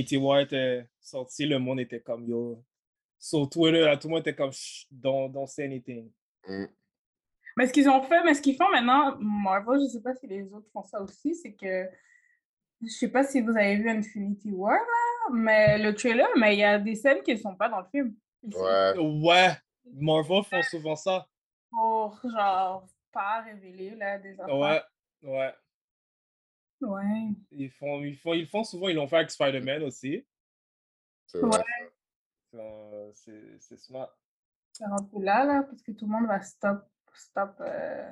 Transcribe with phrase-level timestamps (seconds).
[0.00, 2.64] Infinity War était sorti, le monde était comme yo.
[3.18, 4.50] Sur Twitter, là, tout le monde était comme
[4.90, 6.10] don't, don't say anything.
[7.56, 10.26] Mais ce qu'ils ont fait, mais ce qu'ils font maintenant, Marvel, je sais pas si
[10.26, 11.86] les autres font ça aussi, c'est que
[12.82, 16.60] je sais pas si vous avez vu Infinity War là, mais le trailer, mais il
[16.60, 18.16] y a des scènes qui ne sont pas dans le film.
[18.42, 18.96] Ouais.
[18.96, 19.50] Ouais,
[19.92, 21.26] Marvel font souvent ça.
[21.70, 24.56] Pour genre pas révéler là des affaires.
[24.56, 24.80] Ouais,
[25.22, 25.52] ouais.
[26.80, 27.28] Ouais.
[27.52, 30.24] Ils font, ils font, ils font souvent, ils l'ont fait avec Spider-Man aussi.
[31.34, 31.64] Ouais.
[32.54, 34.10] Euh, C'est c'est smart.
[34.72, 38.10] C'est rendu là, là, parce que tout le monde va stop, stop euh,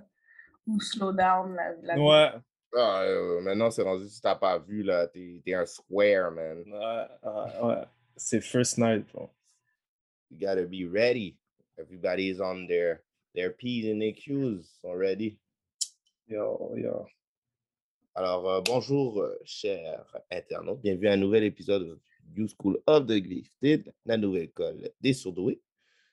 [0.66, 2.40] ou slow down la, la Ouais,
[2.76, 6.62] Ah, euh, maintenant, c'est rendu, si t'as pas vu, là, t'es t'es un square, man.
[6.66, 7.84] ouais, ouais, ouais.
[8.16, 9.30] C'est First Night, bro.
[10.30, 11.38] You gotta be ready.
[11.78, 13.02] Everybody's on their,
[13.34, 15.38] their P's and their Q's already.
[16.26, 17.06] Yo, yo.
[18.18, 20.80] Alors, euh, bonjour, euh, chers internautes.
[20.80, 25.12] Bienvenue à un nouvel épisode du New School of the Gifted, la nouvelle école des
[25.12, 25.62] surdoués.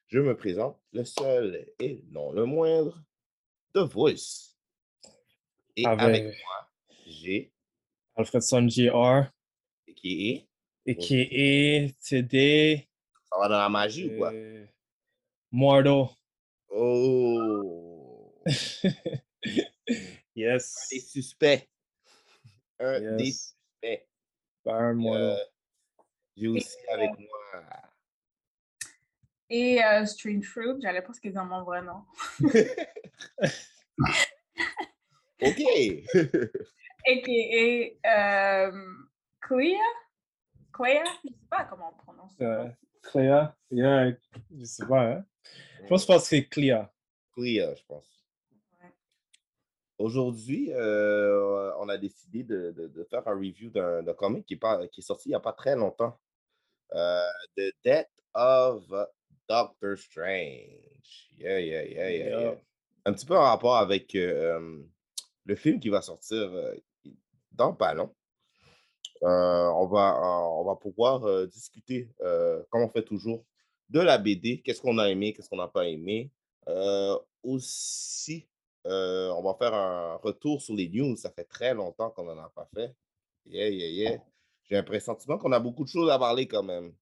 [0.05, 3.03] Je me présente, le seul et non le moindre,
[3.73, 4.55] The Voice.
[5.75, 6.69] Et avec, Avec moi,
[7.07, 7.51] j'ai,
[8.13, 9.23] Alfredson Jr.,
[9.95, 10.29] qui
[10.85, 11.91] est, a.k.a.
[12.08, 12.87] Today,
[13.31, 14.31] ça va dans la magie ou quoi?
[14.31, 14.63] euh,
[15.51, 16.11] Mordo.
[16.69, 18.43] Oh!
[20.35, 20.87] yes.
[20.91, 21.67] Des suspects.
[22.79, 23.55] Un des Yes.
[23.81, 24.07] suspects.
[24.63, 25.19] Baron Mordo.
[25.19, 25.37] Euh,
[26.35, 27.63] j'ai aussi avec moi
[29.49, 32.03] Et euh, Strange Fruit, j'allais pas ce qu'ils ont mon vrai nom.
[35.41, 35.61] OK.
[37.07, 38.67] A.K.A.
[38.67, 38.72] euh,
[39.41, 39.77] Clea?
[40.73, 41.03] Clea?
[41.23, 42.31] Je sais pas comment on prononce.
[42.41, 42.73] Euh, nom.
[43.03, 43.55] Clea.
[43.69, 44.11] Yeah,
[44.57, 45.25] je sais pas, hein.
[45.83, 46.91] Je pense pas que c'est Clea.
[47.33, 48.15] Clea, je pense.
[49.97, 54.58] Aujourd'hui, euh, on a décidé de, de- de faire un review d'un comic qui est,
[54.58, 56.20] pas, qui est sorti il n'y a pas très longtemps.
[56.94, 57.22] Euh,
[57.58, 58.84] The Death of
[59.47, 61.30] Doctor Strange.
[61.38, 62.62] Yeah, yeah, yeah, yeah, yeah.
[63.06, 64.82] Un petit peu en rapport avec euh,
[65.46, 66.52] le film qui va sortir
[67.52, 68.14] dans pas long.
[69.22, 72.09] On, va, on va pouvoir discuter,
[72.70, 73.46] comme on fait toujours,
[73.90, 76.32] de la BD, qu'est-ce qu'on a aimé, qu'est-ce qu'on n'a pas aimé.
[77.44, 78.47] Aussi,
[78.85, 81.16] euh, on va faire un retour sur les news.
[81.16, 82.93] Ça fait très longtemps qu'on n'en a pas fait.
[83.46, 84.17] Yeah, yeah, yeah.
[84.70, 86.93] J'ai un pressentiment qu'on a beaucoup de choses à parler quand même.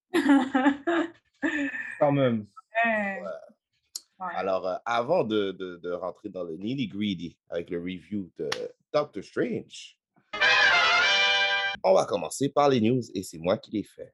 [2.00, 2.46] Quand même.
[2.86, 3.22] Ouais.
[4.20, 4.28] Ouais.
[4.36, 8.50] Alors, euh, avant de, de- de rentrer dans le nitty-gritty avec le review de
[8.94, 9.98] Doctor Strange,
[11.84, 14.14] on va commencer par les news et c'est moi qui les fais.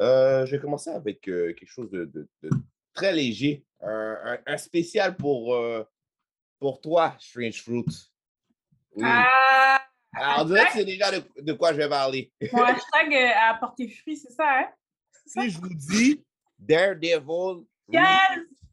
[0.00, 2.50] Euh, je vais commencer avec euh, quelque chose de, de- de
[2.94, 5.82] très léger, un, un- un spécial pour, euh,
[6.58, 7.84] pour toi, Strange Fruit.
[8.94, 9.04] Oui.
[9.06, 9.80] Ah,
[10.14, 12.32] Alors, on dirait que c'est déjà de, de quoi je vais parler.
[12.52, 14.68] mon hashtag euh, à porter fruit, c'est ça, hein?
[15.26, 15.42] Ça?
[15.42, 16.24] si je vous dis
[16.58, 18.02] Daredevil, Yes!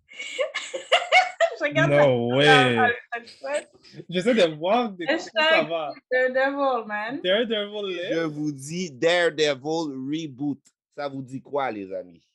[1.60, 2.36] je regarde No ça.
[2.38, 2.94] way.
[3.12, 3.68] Hashtag
[4.10, 5.94] J'essaie de voir de quoi ça va.
[6.12, 7.22] The Devil, man.
[7.22, 10.60] Daredevil je vous dis Daredevil Reboot.
[10.98, 12.26] Ça vous dit quoi, les amis?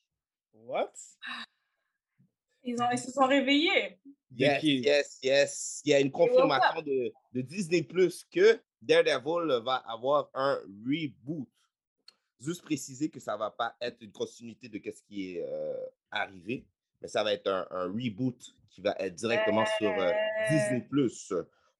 [0.52, 0.92] What?
[2.62, 3.98] Ils, ont, ils se sont réveillés.
[4.36, 4.78] Yes, qui?
[4.80, 5.80] yes, yes.
[5.84, 11.48] Il y a une confirmation de, de Disney Plus que Daredevil va avoir un reboot.
[12.40, 15.74] Juste préciser que ça va pas être une continuité de ce qui est euh,
[16.10, 16.64] arrivé,
[17.02, 20.12] mais ça va être un, un reboot qui va être directement sur euh,
[20.48, 21.32] Disney Plus.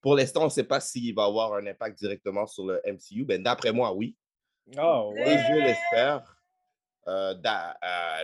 [0.03, 3.25] Pour l'instant, on ne sait pas s'il va avoir un impact directement sur le MCU.
[3.25, 4.17] Ben, D'après moi, oui.
[4.79, 5.39] Oh, Et ouais.
[5.49, 6.37] je l'espère.
[7.07, 7.35] euh,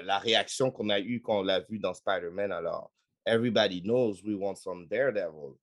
[0.05, 2.93] la réaction qu'on a eue quand on l'a vu dans Spider-Man, alors,
[3.27, 5.57] everybody knows we want some Daredevil.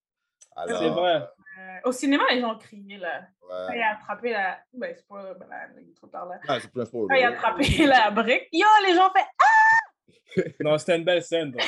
[0.55, 1.27] Alors, C'est vrai.
[1.59, 3.21] Euh, au cinéma, les gens criaient, là.
[3.39, 3.77] Quand ouais.
[3.77, 4.59] il a attrapé la...
[4.73, 6.39] Ben, spoiler, ben, là, il est trop tard, là.
[6.47, 7.07] Ah, c'est plein spoiler.
[7.09, 10.53] Quand il a attrapé la brique, yo, les gens fait...
[10.63, 11.51] Non, c'était une belle scène.
[11.51, 11.61] donc.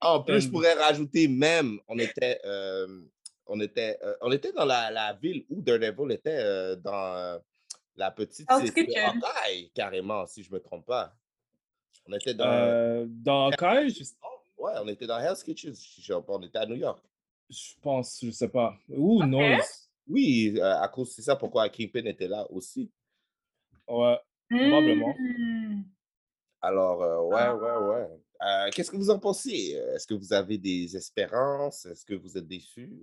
[0.00, 2.86] En plus, je pourrais rajouter même, on était, euh,
[3.46, 7.38] on était, euh, on était dans la, la ville où Daredevil était euh, dans euh,
[7.96, 8.50] la petite.
[8.50, 11.14] Hawkeye, carrément, si je ne me trompe pas.
[12.06, 12.44] On était dans.
[12.46, 14.04] Euh, dans Hawkeye, je,
[14.56, 15.74] Ouais, on était dans Hell's Kitchen.
[16.28, 17.02] On était à New York.
[17.50, 18.74] je pense, je sais pas.
[18.88, 19.28] Ou Ok.
[19.28, 19.58] non.
[20.06, 22.90] Oui, euh, à cause c'est ça pourquoi Kingpin était là aussi.
[23.88, 24.18] Ouais,
[24.50, 25.14] probablement.
[25.18, 25.82] Hmm.
[26.60, 27.54] Alors, euh, ouais, Ah.
[27.54, 28.08] ouais, ouais.
[28.42, 29.72] Euh, Qu'est-ce que vous en pensez?
[29.94, 31.84] Est-ce que vous avez des espérances?
[31.86, 33.02] Est-ce que vous êtes déçus?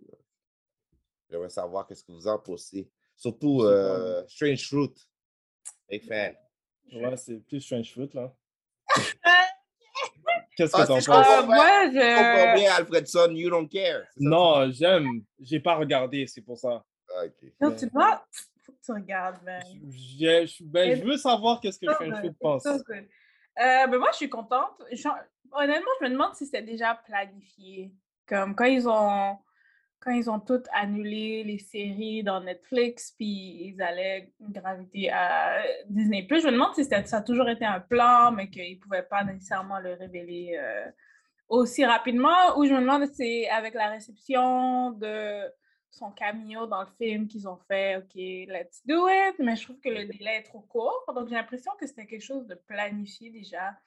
[1.29, 2.89] J'aimerais savoir qu'est-ce que vous en pensez.
[3.15, 4.93] Surtout euh, Strange Fruit.
[5.89, 6.35] Big fan.
[6.93, 8.35] Ouais, c'est plus Strange Fruit, là.
[10.61, 11.27] Qu'est-ce Ah, que t'en penses?
[11.27, 14.03] Euh, moi, Je bien, Alfredson, you don't care.
[14.17, 15.23] Non, j'aime.
[15.39, 16.83] J'ai pas regardé, c'est pour ça.
[17.09, 17.51] Ah, ok.
[17.59, 18.25] Non, tu dois...
[18.63, 19.63] Faut que tu regardes, man.
[19.89, 22.63] Je- ben, je veux savoir qu'est-ce que good, pense.
[22.63, 22.69] so.
[22.69, 24.81] Euh, ben moi, je suis contente.
[25.51, 27.91] Honnêtement, je me demande si c'était déjà planifié.
[28.27, 29.37] Comme quand ils ont
[30.01, 36.27] quand ils ont toutes annulé les séries dans Netflix, puis ils allaient graviter à Disney+.
[36.27, 39.23] Je me demande si ça a toujours été un plan, mais qu'ils ne pouvaient pas
[39.23, 40.89] nécessairement le révéler euh,
[41.47, 42.57] aussi rapidement.
[42.57, 45.47] Ou je me demande si c'est avec la réception de
[45.91, 49.35] son cameo dans le film qu'ils ont fait, OK, let's do it.
[49.37, 51.05] Mais je trouve que le délai est trop court.
[51.13, 53.77] Donc, j'ai l'impression que c'était quelque chose de planifié déjà.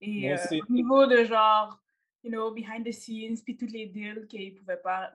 [0.00, 0.36] Et euh,
[0.68, 1.80] au niveau de genre,
[2.22, 5.12] you know, behind the scenes, puis tous les deals qu'ils ne pouvaient pas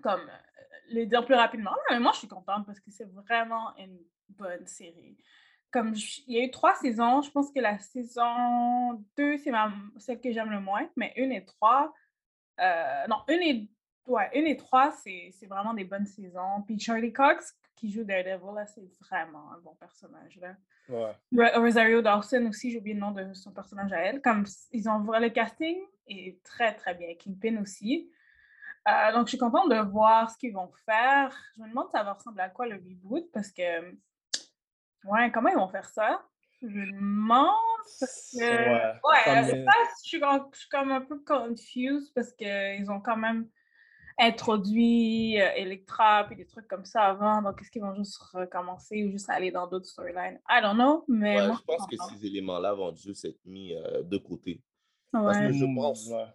[0.00, 1.74] comme euh, le dire plus rapidement.
[1.90, 3.98] Mais moi, je suis contente parce que c'est vraiment une
[4.30, 5.16] bonne série.
[5.70, 9.52] Comme je- il y a eu trois saisons, je pense que la saison 2, c'est
[9.98, 11.92] celle que j'aime le moins, mais une et trois,
[12.60, 13.70] euh, non, une et,
[14.06, 16.62] ouais, une et trois, c'est vraiment des bonnes saisons.
[16.66, 20.38] Puis Charlie Cox, qui joue Daredevil, là, c'est vraiment un bon personnage.
[20.40, 20.54] Là.
[20.88, 21.12] Ouais.
[21.32, 24.20] Ro- Rosario Dawson aussi, j'ai oublié le nom de son personnage à elle.
[24.20, 27.14] Comme ils ont le casting est très très bien.
[27.14, 28.10] Kingpin aussi.
[28.88, 31.34] Euh, donc je suis contente de voir ce qu'ils vont faire.
[31.56, 33.90] Je me demande ça va ressembler à quoi le reboot parce que
[35.04, 36.22] ouais, comment ils vont faire ça?
[36.62, 37.50] Je me demande
[37.98, 42.32] parce que Ouais, ouais, ça, je suis, comme- je suis comme un peu confused parce
[42.32, 43.48] qu'ils ont quand même
[44.18, 47.40] introduit euh, Electra puis des trucs comme ça avant.
[47.42, 50.38] Donc, est-ce qu'ils vont juste recommencer ou juste aller dans d'autres storylines?
[50.48, 53.74] I don't know, mais Ouais, moi, je pense que ces éléments-là vont juste être mis
[53.74, 54.62] euh, de côté.
[55.12, 55.46] Parce Ouais.
[55.48, 56.26] que je Mm, pense, ouais.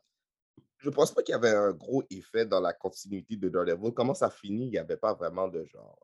[0.85, 3.91] Je pense pas qu'il y avait un gros effet dans la continuité de Daredevil.
[3.91, 5.99] Comment ça finit, il n'y avait pas vraiment de genre.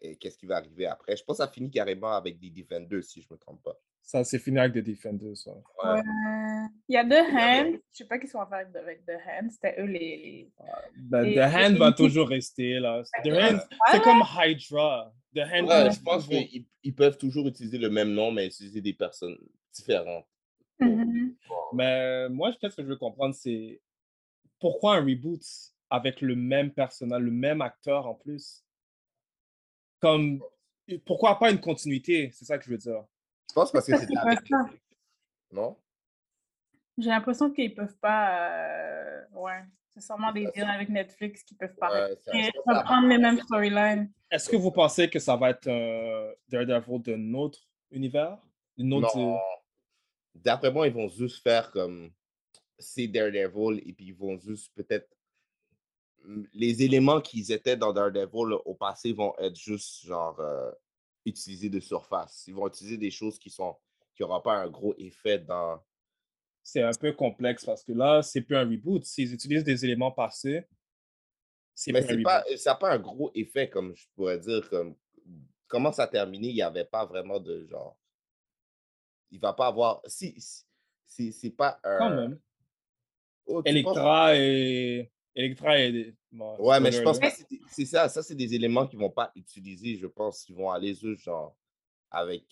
[0.00, 1.14] Et qu'est-ce qui va arriver après?
[1.16, 3.78] Je pense que ça finit carrément avec des Defenders, si je me trompe pas.
[4.00, 5.34] Ça, c'est fini avec The Defenders.
[5.46, 6.00] ouais.
[6.88, 7.80] Il y a The Hand.
[7.92, 9.50] Je sais pas qui sont en faire avec, The Hand.
[9.50, 10.16] C'était eux les.
[10.16, 10.52] les...
[10.96, 13.02] Ben, The Hand va toujours rester là.
[13.22, 13.42] The Ouais.
[13.52, 13.60] Hand,
[13.92, 15.12] c'est comme Hydra.
[15.34, 18.80] The Hand, Ouais, je pense qu'ils ils peuvent toujours utiliser le même nom, mais utiliser
[18.80, 19.36] des personnes
[19.74, 20.24] différentes.
[20.80, 21.34] Mhm.
[21.74, 23.80] Mais moi, peut-être ce que je veux comprendre, c'est
[24.60, 25.42] pourquoi un reboot
[25.90, 28.64] avec le même personnage, le même acteur en plus?
[30.00, 30.42] Comme,
[31.04, 32.30] pourquoi pas une continuité?
[32.32, 33.04] C'est ça que je veux dire.
[33.48, 34.06] Je pense parce que c'est
[35.52, 35.76] non?
[36.98, 38.50] J'ai l'impression qu'ils peuvent pas.
[38.50, 39.62] euh, Ouais.
[39.94, 44.12] C'est sûrement des deals avec Netflix qui peuvent pas Ouais, reprendre les mêmes storylines.
[44.30, 47.58] Est-ce que vous pensez que ça va être un Daredevil d'un autre
[47.90, 48.38] univers?
[48.76, 49.16] Une autre...
[49.16, 49.38] Non.
[50.34, 52.12] D'après moi, ils vont juste faire comme
[52.78, 55.08] c'est Daredevil et puis ils vont juste peut-être
[56.52, 60.70] les éléments qu'ils étaient dans Daredevil au passé vont être juste genre euh,
[61.24, 62.44] utilisés de surface.
[62.46, 63.76] Ils vont utiliser des choses qui sont
[64.14, 65.80] qui n'auront pas un gros effet dans.
[66.62, 69.04] C'est un peu complexe parce que là, c'est plus un reboot.
[69.04, 70.66] S'ils utilisent des éléments passés,
[71.74, 74.38] c'est Mais plus un c'est pas, ça n'a pas un gros effet, comme je pourrais
[74.38, 74.96] dire, comme
[75.68, 77.96] comment ça a terminé, il n'y avait pas vraiment de genre.
[79.30, 80.02] Il va pas avoir.
[80.06, 80.64] Si, si-
[81.06, 81.98] si c'est pas un.
[81.98, 82.38] Quand même.
[83.48, 85.10] Oh, Electra et...
[85.34, 86.14] Electra et...
[86.30, 87.26] bon, Ouais, mais je pense que
[87.70, 88.08] c'est ça.
[88.08, 89.96] Ça, c'est des éléments qu'ils vont pas utiliser.
[89.96, 91.56] Je pense qu'ils vont aller juste genre
[92.10, 92.44] avec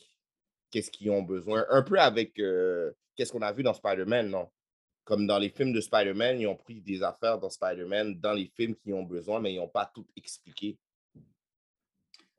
[0.71, 1.67] qu'est-ce qu'ils ont besoin.
[1.71, 4.49] Un peu avec euh, qu'est-ce qu'on a vu dans Spider-Man, non?
[5.05, 8.47] Comme dans les films de Spider-Man, ils ont pris des affaires dans Spider-Man, dans les
[8.57, 10.79] films qu'ils ont besoin, mais ils n'ont pas tout expliqué.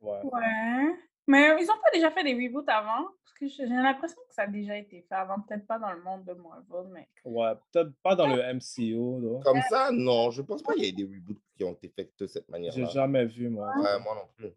[0.01, 0.21] Ouais.
[0.23, 0.95] Ouais.
[1.27, 3.03] Mais ils ont pas déjà fait des reboots avant?
[3.23, 5.41] Parce que j'ai j'ai l'impression que ça a déjà été fait avant.
[5.41, 7.07] Peut-être pas dans le monde de Marvel, mais.
[7.25, 9.39] Ouais, peut-être pas dans le MCU, là.
[9.43, 12.11] Comme ça, non, je pense pas qu'il y ait des reboots qui ont été faits
[12.19, 12.85] de cette J'ai manière-là.
[12.89, 13.67] jamais vu, moi.
[13.77, 14.51] Ouais, moi non plus.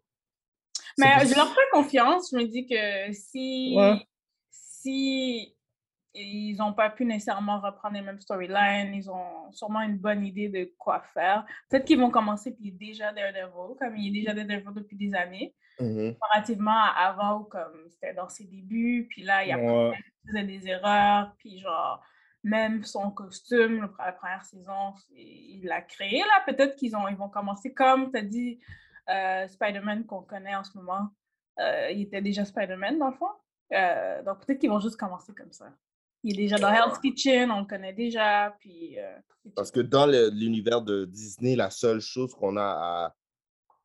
[0.97, 2.31] Mais je leur fais confiance.
[2.31, 4.05] Je me dis que si, Ouais.
[4.49, 5.55] si
[6.13, 10.49] ils n'ont pas pu nécessairement reprendre les mêmes storylines, ils ont sûrement une bonne idée
[10.49, 11.45] de quoi faire.
[11.69, 15.55] Peut-être qu'ils vont commencer puis déjà Daredevil, comme il est déjà Daredevil depuis des années,
[15.81, 16.13] Mhm.
[16.15, 19.97] comparativement à avant où comme c'était dans ses débuts, puis là, il y a Ouais.
[20.25, 22.01] faisait des erreurs, puis genre,
[22.43, 26.43] même son costume, la première saison, il l'a créé, là.
[26.45, 28.59] Peut-être qu'ils ont, ils vont commencer comme tu as dit,
[29.09, 31.09] euh, Spider-Man qu'on connaît en ce moment.
[31.59, 33.27] euh, il était déjà Spider-Man, dans le fond.
[33.73, 35.65] Euh, donc, peut-être qu'ils vont juste commencer comme ça.
[36.23, 38.97] Il est déjà dans Hell's Kitchen, on le connaît déjà, puis...
[38.99, 39.17] euh,
[39.55, 43.15] Parce que dans l'univers de Disney, la seule chose qu'on a à,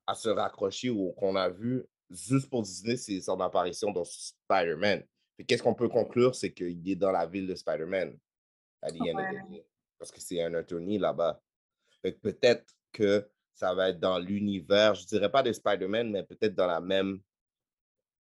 [0.07, 5.03] à se raccrocher ou qu'on a vu juste pour Disney, c'est son apparition dans Spider-Man.
[5.47, 8.17] Qu'est-ce qu'on peut conclure, c'est qu'il est dans la ville de Spider-Man.
[8.83, 9.51] à the end of the Ouais.
[9.51, 9.67] day,
[9.99, 11.41] Parce que c'est un attorney là-bas.
[12.03, 16.67] Peut-être que ça va être dans l'univers, je dirais pas de Spider-Man, mais peut-être dans
[16.67, 17.21] la même,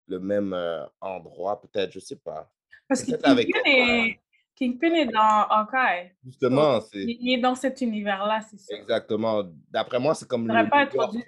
[0.08, 2.50] le même euh, endroit, peut-être, je sais pas.
[2.88, 4.20] Parce que avec Kingpin est,
[4.56, 6.14] Kingpin est dans Hawkeye.
[6.24, 8.76] Justement, c'est il, est dans cet univers-là, c'est ça.
[8.76, 9.44] exactement.
[9.70, 11.24] D'après moi, c'est comme On le pas introduit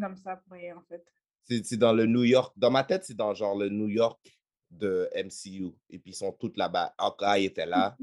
[0.00, 1.04] Comme ça pour rien, en fait.
[1.44, 2.52] C'est dans le New York.
[2.56, 4.20] Dans ma tête, c'est dans genre le New York
[4.70, 5.72] de MCU.
[5.90, 6.94] Et puis ils sont tous là-bas.
[6.98, 7.96] Hawkeye était là.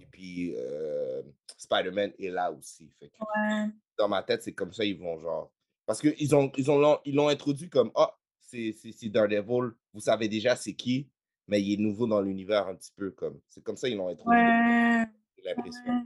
[0.00, 1.22] Et puis euh,
[1.56, 2.90] Spider-Man est là aussi.
[2.98, 3.66] Fait que Ouais.
[3.98, 5.52] dans ma tête, c'est comme ça ils vont genre.
[5.86, 9.72] Parce qu'ils ont ils ont l'ont- ils l'ont introduit comme Ah, c'est c'est c'est Daredevil.
[9.92, 11.10] Vous savez déjà c'est qui,
[11.48, 13.40] mais il est nouveau dans l'univers un petit peu comme.
[13.48, 14.38] C'est comme ça ils l'ont introduit.
[14.38, 15.04] Ouais.
[15.36, 15.82] J'ai l'impression.
[15.86, 16.02] ouais.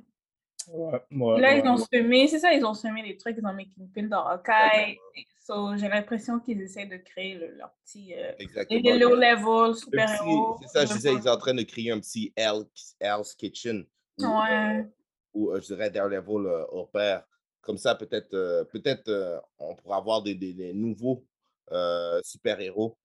[0.69, 1.61] Ouais, Puis ouais, là, ouais.
[1.65, 4.25] ils ont semé, c'est ça, ils ont semé des trucs, ils ont mis Kingpin dans
[4.27, 4.99] Hawkeye.
[5.41, 8.15] So, j'ai l'impression qu'ils essaient de créer le- leur petit.
[8.15, 8.81] euh, Exactement.
[8.83, 10.55] les low level Le super-héros.
[10.55, 12.67] petit- C'est ça, je disais, ils sont en train de créer un petit Hell-
[13.01, 13.85] Hell's Kitchen.
[14.19, 14.87] où, Ouais.
[15.35, 17.25] ou euh, je dirais Daredevil euh, opère.
[17.61, 21.25] Comme ça, peut-être euh, peut-être euh, on pourra avoir des, des- des nouveaux
[21.73, 22.97] euh, super-héros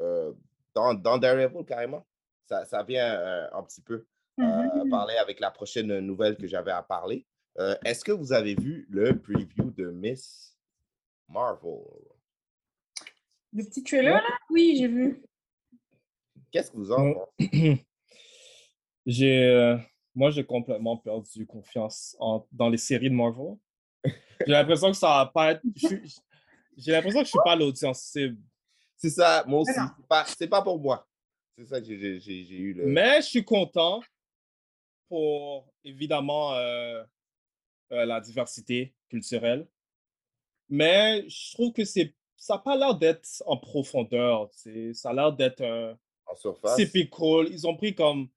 [0.00, 0.32] euh,
[0.74, 2.04] dans, dans Daredevil carrément.
[2.46, 4.04] Ça, ça vient euh, un petit peu
[4.38, 4.90] euh, Mhm.
[4.90, 7.26] parler avec la prochaine nouvelle que j'avais à parler.
[7.58, 10.56] Euh, Est-ce que vous avez vu le preview de Miss
[11.28, 11.80] Marvel?
[13.52, 14.38] Le petit trailer, là?
[14.50, 15.22] Oui, j'ai vu.
[16.50, 17.84] Qu'est-ce que vous en pensez?
[19.06, 19.76] J'ai, euh,
[20.16, 23.54] moi, j'ai complètement perdu confiance en, dans les séries de Marvel.
[24.46, 25.62] J'ai l'impression que ça va pas être.
[26.76, 28.36] J'ai l'impression que je suis pas l'audience cible.
[28.96, 29.78] C'est ça, moi aussi.
[29.78, 29.86] non.
[29.96, 31.06] C'est pas, c'est pas pour moi.
[31.56, 32.86] C'est ça que j'ai- j'ai j'ai- j'ai eu le.
[32.86, 34.02] Mais je suis content
[35.08, 37.02] pour, évidemment, euh,
[37.92, 39.68] euh, la diversité culturelle.
[40.68, 44.50] Mais je trouve que c'est, ça n'a pas l'air d'être en profondeur.
[44.92, 45.96] Ça a l'air d'être un
[46.26, 46.76] en surface.
[46.76, 47.46] typical.
[47.50, 48.28] Ils ont pris comme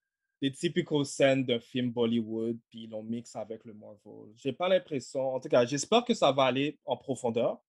[0.41, 4.31] des typical scènes d'un film Bollywood, puis ils l'ont mix avec le Marvel.
[4.35, 5.33] J'ai pas l'impression.
[5.33, 7.59] En tout cas, j'espère que ça va aller en profondeur.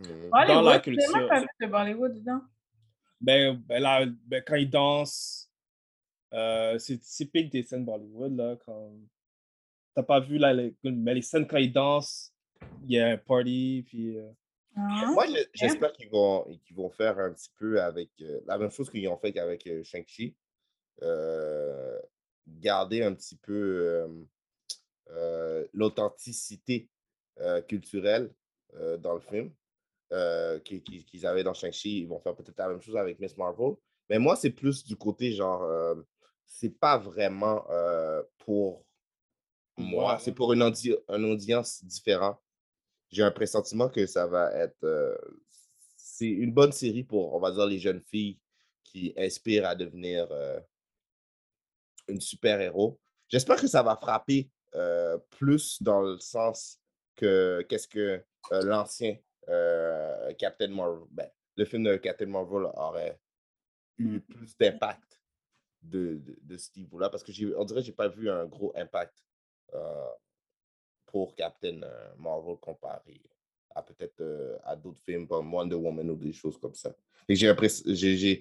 [0.00, 0.30] Mhm.
[0.30, 1.28] Dans la Bollywood, culture.
[1.60, 2.40] De Bollywood dedans.
[3.20, 5.45] Ben, ben là, ben, quand ils dansent,
[6.32, 8.92] Euh, c'est typique des scènes Bollywood, là, quand
[9.94, 12.32] t'as pas vu, là, les, mais les scènes quand ils dansent,
[12.84, 14.18] il y a un party, puis...
[14.18, 14.30] euh,
[14.76, 18.70] Ah, Moi, j'espère qu'ils vont, qu'ils vont faire un petit peu avec euh, la même
[18.70, 20.34] chose qu'ils ont fait avec euh, Shang-Chi.
[21.02, 21.98] euh,
[22.46, 24.08] garder un petit peu euh,
[25.10, 26.88] euh, l'authenticité
[27.40, 28.32] euh, culturelle
[28.74, 29.50] euh, dans le film
[30.12, 32.00] euh, qu'ils avaient dans Shang-Chi.
[32.00, 33.74] Ils vont faire peut-être la même chose avec Miss Marvel.
[34.10, 35.94] Mais moi, c'est plus du côté genre, euh,
[36.46, 38.84] c'est pas vraiment euh, pour
[39.76, 42.38] moi, c'est pour une, audi- une audience différente.
[43.10, 44.82] J'ai un pressentiment que ça va être.
[44.84, 45.16] euh,
[45.96, 48.38] c'est une bonne série pour, on va dire, les jeunes filles
[48.84, 50.58] qui inspirent à devenir euh,
[52.08, 52.98] une super-héros.
[53.28, 54.50] J'espère que ça va frapper
[55.30, 56.78] plus dans le sens
[57.14, 59.16] que qu'est-ce que l'ancien
[60.38, 63.18] Captain Marvel, ben, le film de Captain Marvel aurait
[63.98, 65.20] eu plus d'impact
[65.86, 67.08] de, de, de ce niveau-là.
[67.08, 69.24] Parce que j'ai, on dirait que j'ai pas vu un gros impact
[69.74, 70.08] euh,
[71.06, 73.20] pour Captain euh, Marvel comparé
[73.74, 76.94] à peut-être euh, à d'autres films comme Wonder Woman ou des choses comme ça.
[77.28, 77.48] Et j'ai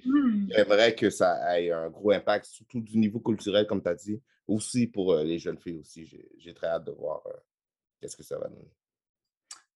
[0.06, 0.48] Hmm.
[0.50, 4.22] J'aimerais que ça ait un gros impact, surtout du niveau culturel, comme tu as dit,
[4.48, 6.06] aussi pour euh, les jeunes filles aussi.
[6.06, 7.24] J'ai j'ai très hâte de voir
[8.00, 8.72] qu'est-ce que ça va donner.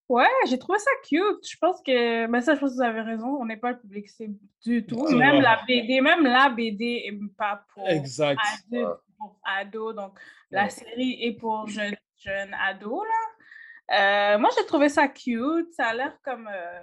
[0.10, 1.48] Ouais, j'ai trouvé ça cute.
[1.48, 3.28] Je pense que, mais ça, je pense que vous avez raison.
[3.40, 5.02] On n'est pas le public cible du tout.
[5.06, 5.14] Ouais.
[5.16, 8.40] Même la BD, même la BD est pas pour Exact.
[8.72, 8.90] adultes,
[9.20, 9.96] pour ados.
[9.96, 10.70] Donc, la Ouais.
[10.72, 14.36] série est pour jeunes, jeunes ados, là.
[14.36, 15.72] Euh, moi, j'ai trouvé ça cute.
[15.74, 16.80] Ça a l'air comme euh,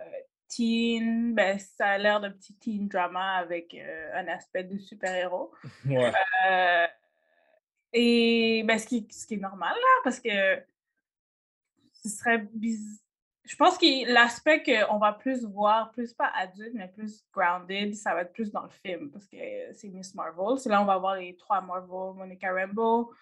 [0.49, 1.35] teen.
[1.35, 5.53] Ben, ça a l'air de petit teen drama avec euh, un aspect de super-héros.
[5.87, 6.13] Ouais.
[7.93, 10.31] Et ben, ce, qui, ce qui est normal, là, parce que
[12.05, 13.03] ce serait bizarre.
[13.47, 18.13] Je pense que l'aspect qu'on va plus voir, plus pas adulte, mais plus grounded, ça
[18.13, 19.37] va être plus dans le film, parce que
[19.73, 20.59] c'est Miss Marvel.
[20.59, 23.13] C'est là où on va voir les trois Marvel, Monica Rambeau,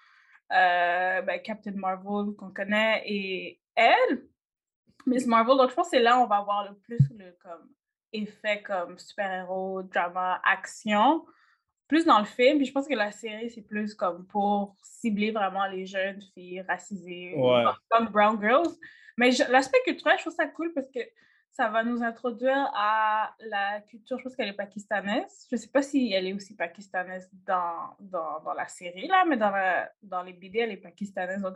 [0.51, 4.27] euh, ben, Captain Marvel qu'on connaît, et elle,
[5.07, 5.59] Miss Marvel.
[5.59, 7.69] Donc, je pense que c'est là où on va voir le plus le comme,
[8.13, 11.27] effet comme super-héros, drama, action
[11.89, 15.31] plus dans le film, puis je pense que la série, c'est plus comme pour cibler
[15.33, 17.65] vraiment les jeunes filles racisées, ou Ouais.
[17.91, 18.73] comme Brown Girls.
[19.19, 21.01] Mais l'aspect culturel, je trouve ça cool parce que
[21.51, 25.47] ça va nous introduire à la culture, je pense qu'elle est pakistanaise.
[25.53, 29.37] Je sais pas si elle est aussi pakistanaise dans, dans, dans la série, là, mais
[29.37, 31.41] dans, la, dans les BD, elle est pakistanaise.
[31.43, 31.55] Donc,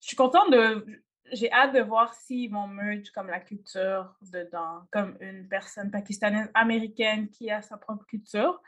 [0.00, 0.86] je suis contente de...
[1.32, 6.48] J'ai hâte de voir s'ils vont merge comme la culture dedans, comme une personne pakistanaise
[6.54, 8.62] américaine qui a sa propre culture.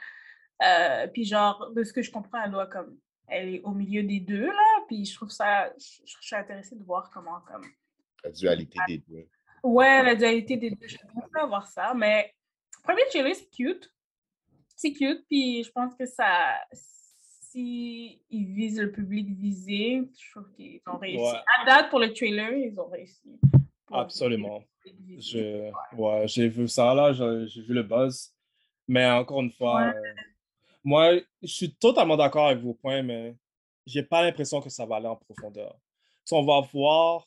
[0.62, 4.02] Euh, puis genre, de ce que je comprends, elle doit comme, elle est au milieu
[4.02, 7.64] des deux, là, puis je trouve ça, je, je suis intéressée de voir comment, comme,
[8.24, 9.28] La dualité des deux.
[9.62, 12.34] ouais, la dualité des deux, j'aimerais voir ça, mais
[12.82, 13.92] premier trailer, c'est cute,
[14.74, 20.50] c'est cute, puis je pense que ça, si ils visent le public visé, je trouve
[20.56, 21.22] qu'ils ont réussi.
[21.22, 21.40] Ouais.
[21.60, 23.38] À date, pour le trailer, ils ont réussi.
[23.90, 24.62] Absolument.
[25.18, 28.34] Je, ouais, j'ai vu ça là, j'ai j'ai vu le buzz.
[28.86, 29.94] Mais encore une fois, Ouais.
[29.94, 30.14] euh,
[30.84, 33.36] moi, je suis totalement d'accord avec vos points, mais
[33.86, 35.78] j'ai pas l'impression que ça va aller en profondeur.
[36.24, 37.26] Si on va voir,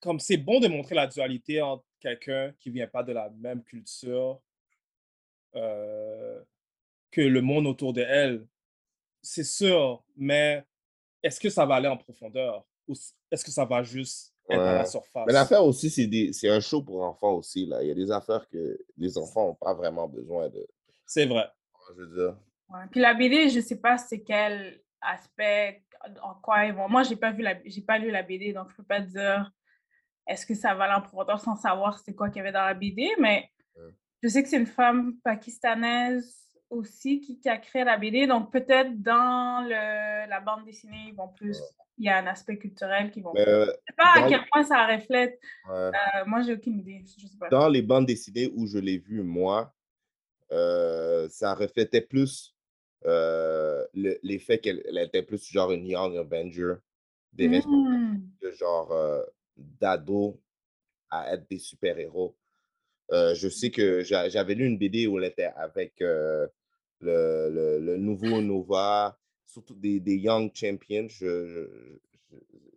[0.00, 3.62] comme c'est bon de montrer la dualité entre quelqu'un qui vient pas de la même
[3.62, 4.40] culture
[5.56, 6.40] euh,
[7.10, 8.46] que le monde autour de elle,
[9.22, 10.64] c'est sûr, mais
[11.22, 12.94] est-ce que ça va aller en profondeur ou
[13.30, 15.24] est-ce que ça va juste être à la surface?
[15.26, 17.64] Mais l'affaire aussi, c'est un show pour enfants aussi.
[17.64, 17.82] Là.
[17.82, 20.66] Il y a des affaires que les enfants n'ont pas vraiment besoin de.
[21.06, 21.46] C'est vrai.
[21.90, 22.36] Je veux dire.
[22.68, 22.86] Ouais.
[22.90, 25.84] Puis la BD, je sais pas c'est quel aspect,
[26.22, 26.88] en quoi ils vont.
[26.88, 27.54] Moi, j'ai pas vu la,
[27.86, 29.50] pas lu la BD, donc je peux pas dire
[30.26, 33.10] est-ce que ça va profondeur sans savoir c'est quoi qu'il y avait dans la BD,
[33.18, 33.92] mais Ouais.
[34.22, 38.52] je sais que c'est une femme pakistanaise aussi qui, qui a créé la BD, donc
[38.52, 41.60] peut-être dans le, la bande dessinée, ils vont plus,
[41.98, 43.32] il y a un aspect culturel qui vont.
[43.36, 45.38] Euh, je sais pas à quel point ça reflète.
[45.70, 45.90] Euh,
[46.26, 47.02] moi, j'ai aucune idée.
[47.18, 47.48] Je sais pas.
[47.48, 49.74] Dans les bandes dessinées où je l'ai vu, moi,
[50.54, 52.54] euh, ça reflétait plus
[53.06, 56.76] euh, le- l'effet qu'elle elle était plus genre une Young Avenger,
[57.32, 58.18] des Hmm.
[58.42, 59.22] de genre euh,
[59.56, 60.40] d'ado
[61.10, 62.36] à être des super-héros.
[63.12, 66.50] Euh, je sais que j'a- j'avais lu une BD où elle était avec le,
[67.00, 71.08] le- le nouveau Nova, surtout des, des Young Champions.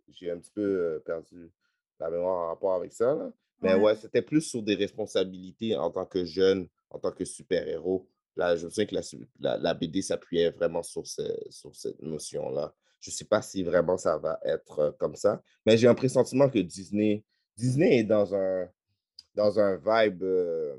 [0.08, 1.50] J'ai un petit peu perdu
[2.00, 3.14] la mémoire en rapport avec ça.
[3.14, 3.30] là.
[3.62, 3.80] Mais Ouais.
[3.80, 8.08] ouais, c'était plus sur des responsabilités en tant que jeune, en tant que super-héros.
[8.36, 11.74] Là, je me souviens que la, su- la, la BD s'appuyait vraiment sur, ce- sur
[11.74, 12.74] cette notion-là.
[13.00, 15.94] Je ne sais pas si vraiment ça va être euh, comme ça, mais j'ai un
[15.94, 17.24] pressentiment que Disney,
[17.56, 18.68] Disney est dans un,
[19.34, 20.76] dans un vibe euh,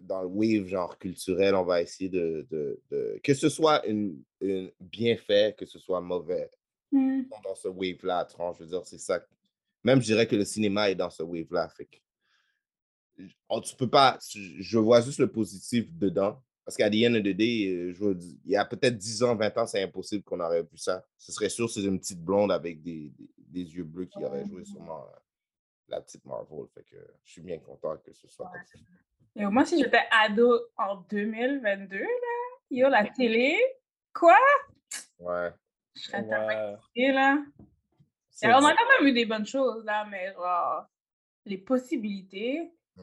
[0.00, 4.22] dans le wave genre culturel, on va essayer de, de- de- que ce soit une,
[4.40, 6.50] une- bien fait, que ce soit mauvais
[6.92, 7.22] Hmm.
[7.42, 8.58] dans ce wave-là tranche.
[8.58, 9.20] Je veux dire, c'est ça.
[9.82, 11.68] Même je dirais que le cinéma est dans ce wave-là.
[11.70, 11.96] Fait que,
[13.48, 14.18] oh, tu peux pas.
[14.34, 16.42] Je vois juste le positif dedans.
[16.64, 18.96] Parce qu'à the end of the day, euh, je veux dire, il y a peut-être
[18.96, 21.04] 10 ans, 20 ans, c'est impossible qu'on aurait vu ça.
[21.18, 24.46] Ce serait sûr, c'est une petite blonde avec des, des- des yeux bleus qui aurait
[24.46, 25.18] joué sûrement euh,
[25.88, 26.64] la petite Marvel.
[26.74, 28.78] Fait que je suis bien content que ce soit comme ça.
[29.36, 32.06] Et moi, si j'étais ado en 2022, là,
[32.70, 33.58] yo, la télé,
[34.14, 34.34] quoi?
[35.18, 35.50] Ouais.
[35.96, 36.46] Je serais tellement
[36.96, 37.12] Ouais.
[37.12, 37.44] là.
[38.42, 40.86] Et on a quand même eu des bonnes choses, là, mais genre,
[41.44, 42.72] les possibilités.
[42.98, 43.02] Ah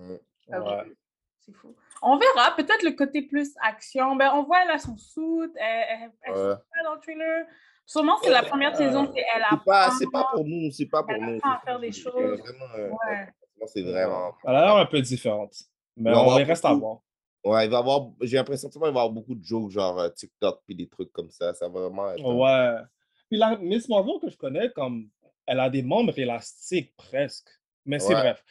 [0.62, 0.84] Ouais.
[0.88, 0.94] oui,
[1.40, 1.76] c'est fou.
[2.02, 4.16] On verra, peut-être le côté plus action.
[4.16, 5.22] Ben, on voit, là, son suit,
[5.56, 6.56] elle, elle, elle Ouais.
[6.84, 7.46] dans le trailer.
[7.86, 9.98] Sûrement, c'est la première saison, c'est elle C'est pas, apprend.
[9.98, 11.38] c'est pas pour nous, c'est pas pour Elle nous.
[11.38, 12.40] apprend à c'est faire des c'est choses.
[12.40, 13.28] Vraiment, euh, Ouais.
[13.68, 14.34] c'est vraiment.
[14.46, 15.54] Elle a l'air un peu différente.
[15.98, 17.00] Mais Il va y on les reste à voir.
[17.44, 20.10] Ouais, il va avoir, j'ai l'impression qu'il va y avoir beaucoup de jokes, genre euh,
[20.10, 21.54] TikTok, puis des trucs comme ça.
[21.54, 22.24] Ça va vraiment être.
[22.26, 22.82] euh, Ouais.
[23.30, 25.10] Puis la Miss Marvel que je connais, comme
[25.46, 27.50] elle a des membres élastiques presque.
[27.86, 28.22] Mais c'est Ouais.
[28.22, 28.44] bref.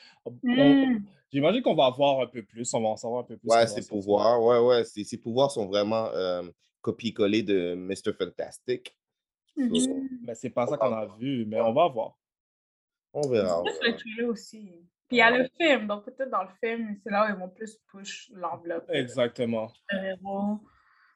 [0.45, 0.99] On-.
[1.33, 3.49] J'imagine qu'on va voir un peu plus, on va en savoir un peu plus.
[3.49, 4.43] Ouais, ses pouvoirs.
[4.43, 4.85] Ouais, ouais.
[4.85, 6.43] Ses, ses pouvoirs sont vraiment euh,
[6.81, 8.13] copier-coller de Mr.
[8.19, 8.97] Fantastic.
[9.57, 10.09] So, Mhm.
[10.23, 12.19] Mais c'est pas ça qu'on a vu, mais on va voir.
[13.13, 13.63] on verra.
[13.63, 13.99] Plus le verra.
[13.99, 14.73] trailer aussi.
[15.09, 17.39] Puis il y a le film, donc peut-être dans le film, c'est là où ils
[17.39, 18.85] vont plus push l'enveloppe.
[18.91, 19.73] Exactement.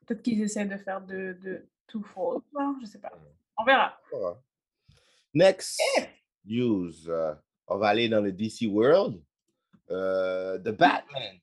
[0.07, 3.13] Peut-être qu'ils essaient de faire de, de two-fold, là, je sais pas.
[3.57, 3.99] On verra.
[5.33, 5.81] Next
[6.45, 7.09] news.
[7.09, 7.35] euh,
[7.69, 9.23] on va aller dans le DC World.
[9.91, 11.41] Euh, The Batman.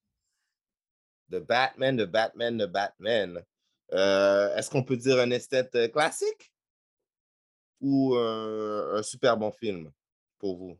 [1.31, 3.43] The Batman, The Batman, The Batman.
[3.93, 6.51] Euh, Est-ce qu'on peut dire un esthète euh, classique?
[7.81, 9.91] Ou euh, un super bon film
[10.39, 10.77] pour vous?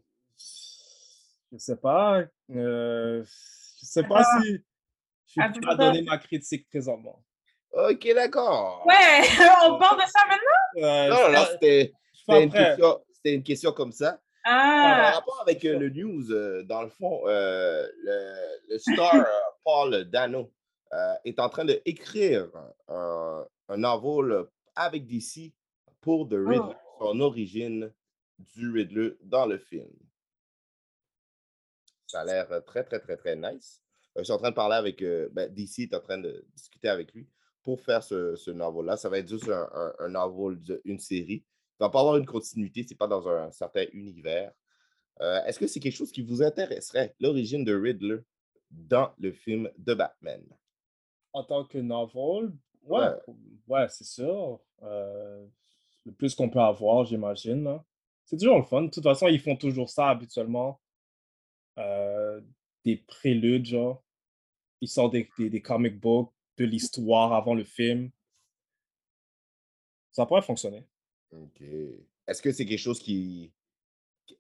[1.52, 2.24] Je sais pas.
[2.52, 4.42] euh, je sais pas Ah.
[4.42, 7.24] si je suis Attends, prêt à donner ma critique présentement.
[7.74, 8.86] Ok, d'accord.
[8.86, 9.22] Ouais,
[9.66, 10.88] on parle de ça maintenant?
[10.88, 11.46] Euh, Non, non,
[12.44, 14.20] une, c'était une question comme ça.
[14.44, 18.36] Ah, rapport avec euh, le news, euh, dans le fond, euh, le,
[18.70, 19.26] le star
[19.64, 20.52] Paul Dano
[21.24, 22.50] est en train d'écrire
[22.90, 25.54] un, un novel avec DC
[26.02, 27.94] pour The Riddler, son origine
[28.40, 29.88] du Riddler dans le film.
[32.08, 33.82] Ça a l'air très, très, très, très nice.
[34.18, 35.02] Je suis en train de parler avec
[35.32, 37.30] ben, DC, est en train de discuter avec lui
[37.64, 38.98] pour faire ce, ce novel-là.
[38.98, 41.46] Ça va être juste un, un, un novel, de- une série.
[41.82, 44.54] Il ne va pas avoir une continuité, c'est pas dans un certain univers.
[45.20, 48.20] Euh, Est-ce que c'est quelque chose qui vous intéresserait, l'origine de Riddler
[48.70, 50.44] dans le film de Batman?
[51.34, 52.52] En tant que novel,
[52.84, 53.34] ouais, Ouais.
[53.68, 54.60] ouais, c'est sûr.
[54.84, 55.44] Euh,
[56.06, 57.64] le plus qu'on peut avoir, j'imagine.
[57.64, 57.84] là.
[58.26, 58.84] C'est toujours le fun.
[58.84, 60.80] De toute façon, ils font toujours ça habituellement.
[61.80, 62.42] Euh,
[62.86, 64.04] des préludes, genre.
[64.82, 68.12] Ils sortent des, des, des comic books, de l'histoire avant le film.
[70.12, 70.86] Ça pourrait fonctionner.
[71.32, 71.62] OK.
[72.28, 73.52] Est-ce que c'est quelque chose qui.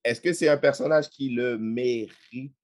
[0.03, 2.55] Est-ce que c'est un personnage qui le mérite?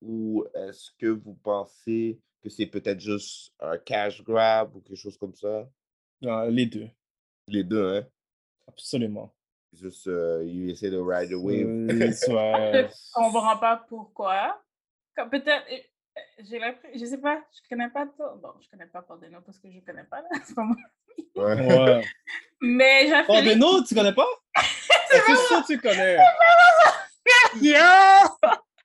[0.00, 5.18] Ou est-ce que vous pensez que c'est peut-être juste un cash grab ou quelque chose
[5.18, 5.68] comme ça?
[6.24, 6.88] Euh, les deux,
[7.48, 8.06] Les deux, hein?
[8.68, 9.34] absolument.
[9.72, 11.66] Juste, euh, il essaie de ride the wave.
[11.66, 14.62] Euh, soit- je comprends pas pourquoi?
[15.16, 15.76] Peut-être, euh,
[16.16, 16.60] euh, j'ai
[16.98, 18.38] je sais pas, je connais pas tout.
[18.40, 20.76] Bon, je connais pas Pandeno parce que je connais pas, là, c'est pas moi.
[21.36, 21.66] Ouais.
[21.66, 22.04] Ouais.
[22.60, 24.26] Mais j'ai Oh, mais non, tu connais pas?
[25.10, 26.16] C'est sûr que tu connais.
[27.60, 27.74] Yo!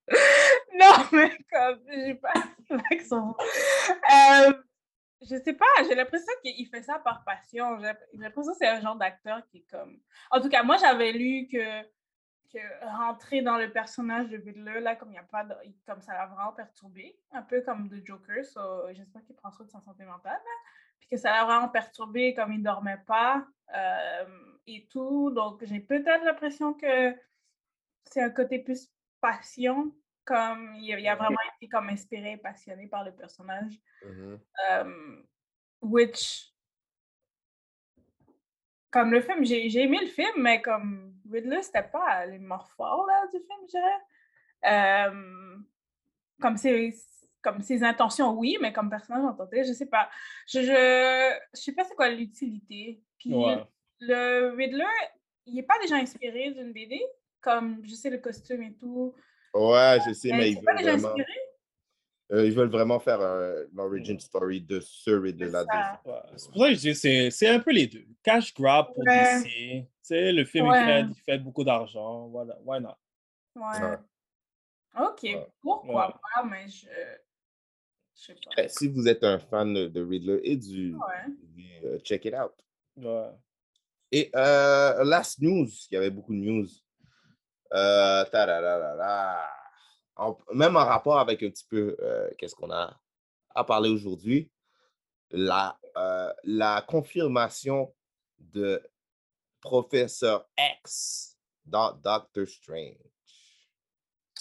[0.80, 2.34] non, mais comme, j'ai pas
[2.70, 3.36] l'accent.
[3.90, 4.54] Euh,
[5.22, 7.80] je sais pas, j'ai l'impression qu'il fait ça par passion.
[7.80, 10.00] J'ai l'impression que c'est un genre d'acteur qui est comme.
[10.32, 11.84] En tout cas, moi, j'avais lu que,
[12.52, 15.54] que rentrer dans le personnage de Riddler, là, comme y a pas de...
[15.88, 18.44] comme ça l'a vraiment perturbé, un peu comme The Joker.
[18.46, 20.42] So, J'espère qu'il prend soin de sa santé mentale.
[21.08, 24.26] Puis que ça l'a vraiment perturbé, comme il dormait pas euh,
[24.68, 25.32] et tout.
[25.32, 27.16] Donc, j'ai peut-être l'impression que
[28.06, 28.90] c'est un côté plus
[29.22, 29.94] passion,
[30.26, 33.74] comme il, a- il a vraiment été comme inspiré et passionné par le personnage.
[34.06, 34.40] Mhm.
[34.72, 35.26] Um,
[35.82, 36.54] which,
[38.92, 42.72] comme le film, j'ai j'ai aimé le film, mais comme Riddler, c'était pas les morts
[42.72, 45.08] forts là, du film, je dirais.
[45.10, 45.66] Um,
[46.40, 46.94] comme, ses,
[47.44, 50.10] comme ses intentions, oui, mais comme personnage en tant que tel, je sais pas.
[50.48, 53.02] Je, je, je sais pas c'est quoi l'utilité.
[53.20, 53.64] Puis Ouais.
[54.00, 54.86] le Riddler,
[55.46, 57.02] il est pas déjà inspiré d'une BD,
[57.42, 59.14] comme je sais le costume et tout.
[59.54, 61.32] Ouais, je sais, mais mais ils c'est pas veulent déjà vraiment, inspiré?
[62.32, 65.66] euh, ils veulent vraiment faire un- l'origin story de ce Riddler-là.
[65.70, 66.02] ça.
[66.06, 68.06] Ouais, C'est pour ça que je dis c'est c'est un peu les deux.
[68.24, 69.44] Cash grab pour Ouais.
[69.44, 69.44] DC.
[69.86, 70.80] Tu sais, le film, Ouais.
[70.82, 72.28] il, fait, il fait beaucoup d'argent.
[72.30, 72.96] Voilà, why not?
[73.56, 73.82] Ouais.
[73.82, 73.98] Ouais.
[75.00, 75.48] Ok, Ouais.
[75.62, 76.14] pourquoi Ouais.
[76.36, 76.88] pas, mais je.
[78.16, 78.68] Je sais pas.
[78.68, 81.34] Si vous êtes un fan de Riddler et du, Ouais.
[81.42, 82.54] du, euh, check it out.
[82.98, 83.30] Ouais.
[84.12, 86.68] Et euh, last news, il y avait beaucoup de news.
[87.74, 88.24] Euh.
[90.16, 93.00] En- même en rapport avec un petit peu euh, qu'est-ce qu'on a
[93.56, 94.52] à parler aujourd'hui,
[95.32, 95.80] la,
[96.44, 97.94] la confirmation
[98.38, 98.80] de
[99.60, 102.98] Professeur X dans Doctor Strange.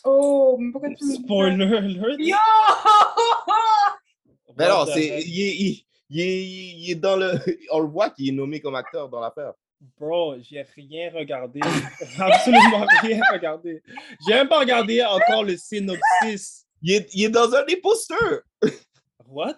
[0.04, 1.14] Oh, mais pourquoi tu?
[1.14, 2.18] Spoiler alert.
[2.18, 2.36] Yo!
[4.58, 7.32] Mais non, c'est, il, est, il- il est- il est dans le.
[7.70, 9.52] On le voit qu'il est nommé comme acteur dans l'affaire.
[9.98, 11.60] Bro, j'ai rien regardé.
[12.18, 13.82] Absolument rien regardé.
[14.26, 16.66] J'ai même pas regardé encore le synopsis.
[16.82, 18.42] Il est, il est dans un des posters.
[19.26, 19.56] What?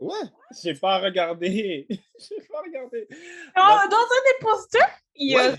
[0.00, 0.14] Ouais.
[0.62, 1.86] J'ai pas regardé.
[1.90, 3.06] J'ai pas regardé.
[3.54, 5.56] Dans un des posters, il y a Ouais,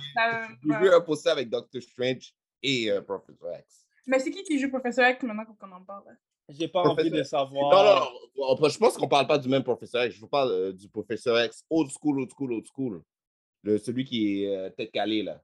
[0.66, 3.86] J'ai vu un poster avec Doctor Strange et euh, Professor X.
[4.08, 6.04] Mais c'est qui qui joue Professeur X maintenant qu'on en parle?
[6.50, 7.52] J'ai pas envie de savoir.
[7.54, 7.96] Non, non,
[8.38, 8.58] non.
[8.62, 10.16] on- Je pense qu'on parle pas du même Professeur X.
[10.16, 13.02] Je vous parle euh, du Professeur X old school, old school, old school.
[13.64, 15.42] Le, celui qui est euh, tête calée, là.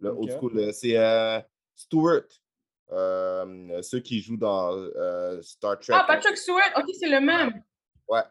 [0.00, 0.58] Le old school.
[0.58, 1.40] euh, C'est euh,
[1.76, 2.24] Stewart.
[2.90, 5.94] Euh, ceux qui jouent dans euh, Star Trek.
[5.96, 7.62] Ah, Patrick Stewart, ok, c'est le même.
[8.08, 8.22] Ouais.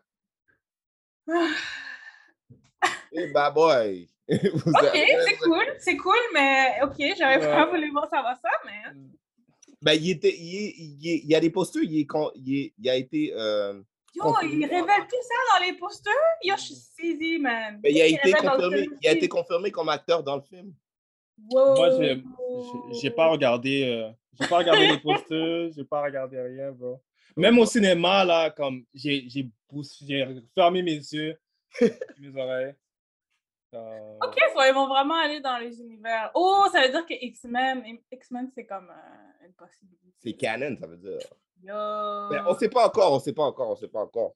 [3.34, 4.10] Bah boy.
[4.30, 7.52] Ok, c'est cool, c'est cool, mais ok, j'aurais Ouais.
[7.52, 8.84] pas voulu voir savoir ça, mais.
[9.82, 12.32] Ben, il, était, il, est- il, est- il y a des posters, il, est, con-
[12.36, 13.34] il, est- il a été.
[13.34, 13.82] euh,
[14.16, 14.56] Yo, Confirmé.
[14.56, 16.14] il révèle tout ça dans les posters.
[16.44, 17.80] Yo, je suis saisie, man.
[17.82, 20.74] ben, il a été confirmé, il a été confirmé comme acteur dans le film.
[21.52, 21.76] Wow.
[21.76, 21.90] Moi,
[23.02, 23.84] j'ai- pas regardé.
[23.86, 25.72] euh, j'ai pas regardé les posters.
[25.76, 27.02] J'ai pas regardé rien, bro.
[27.38, 29.28] Même au cinéma, là, comme j'ai
[30.56, 31.40] fermé mes yeux,
[32.20, 32.76] mes oreilles.
[33.76, 36.32] Euh, Ok, so ils vont vraiment aller dans les univers.
[36.34, 40.14] Oh, ça veut dire que X-Men, X-Men, c'est comme euh, une possibilité.
[40.20, 41.18] C'est canon, ça veut dire.
[41.64, 41.74] Yo.
[42.32, 44.34] Mais on sait pas encore, on sait pas encore, on sait pas encore.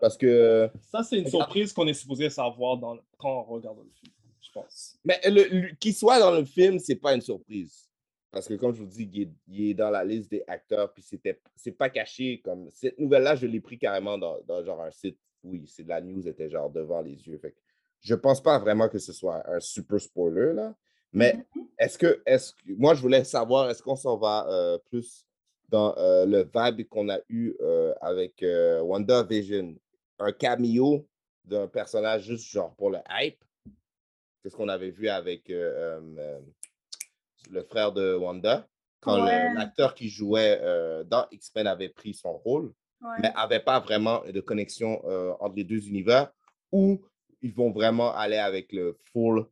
[0.00, 0.70] Parce que.
[0.90, 4.12] Ça, c'est une surprise qu'on est supposé savoir dans le- quand on regarde le film,
[4.40, 4.98] je pense.
[5.04, 7.86] Mais le, le- qu'il soit dans le film, c'est pas une surprise.
[8.30, 10.92] Parce que comme je vous dis, il est, il est dans la liste des acteurs,
[10.92, 12.40] puis c'était, c'est pas caché.
[12.44, 15.18] comme Cette nouvelle-là, je l'ai pris carrément dans, dans genre un site.
[15.42, 17.38] Oui, c'est la news était genre devant les yeux.
[17.38, 17.58] Fait que
[18.00, 20.74] je pense pas vraiment que ce soit un super spoiler, là.
[21.12, 21.44] Mais
[21.78, 25.26] est-ce que, est-ce que, moi, je voulais savoir, est-ce qu'on s'en va euh, plus
[25.68, 29.76] dans euh, le vibe qu'on a eu euh, avec euh, WandaVision?
[30.18, 31.08] Un cameo
[31.44, 33.42] d'un personnage juste genre pour le hype?
[34.42, 36.42] C'est ce qu'on avait vu avec le
[37.68, 38.66] frère de Wanda,
[39.00, 39.54] quand Ouais.
[39.54, 40.58] l'acteur qui jouait
[41.06, 43.16] dans X-Men avait pris son rôle, Ouais.
[43.22, 45.02] mais n'avait pas vraiment de connexion
[45.40, 46.30] entre les deux univers,
[46.72, 47.02] ou
[47.42, 49.46] ils vont vraiment aller avec le full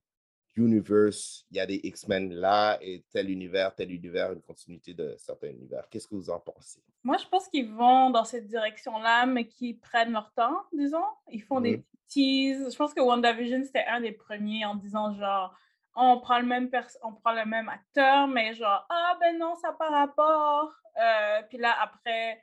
[0.58, 1.46] universe.
[1.50, 5.48] Il y a des X-Men là, et tel univers, tel univers, une continuité de certains
[5.48, 5.88] univers.
[5.88, 6.82] Qu'est-ce que vous en pensez?
[7.02, 11.04] Moi, je pense qu'ils vont dans cette direction-là, mais qu'ils prennent leur temps, disons.
[11.30, 11.82] Ils font des Mhm.
[12.08, 12.72] teases.
[12.72, 15.54] Je pense que WandaVision, c'était un des premiers en disant genre,
[15.96, 16.70] on prend le même,
[17.02, 20.72] on prend le même acteur, mais genre, ah ben non, ça n'a pas rapport.
[21.00, 22.40] Euh, puis là, après,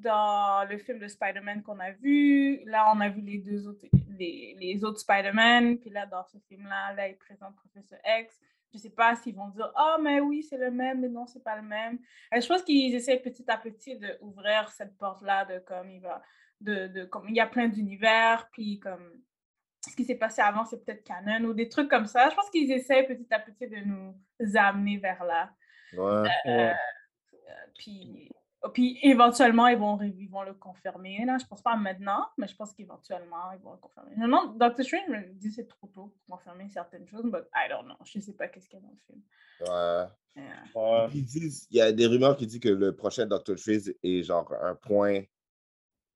[0.00, 3.86] dans le film de Spider-Man qu'on a vu, là, on a vu les deux autres,
[4.18, 5.78] les, les autres Spider-Man.
[5.78, 8.38] Puis là, dans ce film-là, là, ils présentent Professeur X.
[8.72, 11.42] Je sais pas s'ils vont dire, ah, mais oui, c'est le même, mais non, c'est
[11.42, 11.98] pas le même.
[12.34, 16.20] Euh, je pense qu'ils essaient petit à petit d'ouvrir cette porte-là de comme il va,
[16.60, 19.22] de, de comme il y a plein d'univers, puis comme
[19.88, 22.28] ce qui s'est passé avant, c'est peut-être canon ou des trucs comme ça.
[22.28, 24.14] Je pense qu'ils essaient petit à petit de nous
[24.56, 25.50] amener vers là.
[25.96, 26.28] Ouais.
[26.46, 26.72] Euh,
[27.34, 28.30] euh, puis,
[28.72, 31.24] puis éventuellement, ils vont, ils vont le confirmer.
[31.24, 31.38] Là.
[31.38, 34.10] Je pense pas maintenant, mais je pense qu'éventuellement, ils vont le confirmer.
[34.14, 37.24] Je me demande, Doctor Strange me dit que c'est trop tôt pour confirmer certaines choses,
[37.24, 37.96] mais I don't know.
[38.04, 39.22] Je sais pas qu'est-ce qu'il y a dans le film.
[39.60, 40.42] Ouais.
[40.42, 40.64] Yeah.
[40.74, 41.10] Ouais.
[41.14, 44.22] Ils disent, il y a des rumeurs qui disent que le prochain Doctor Strange est
[44.22, 45.22] genre un point,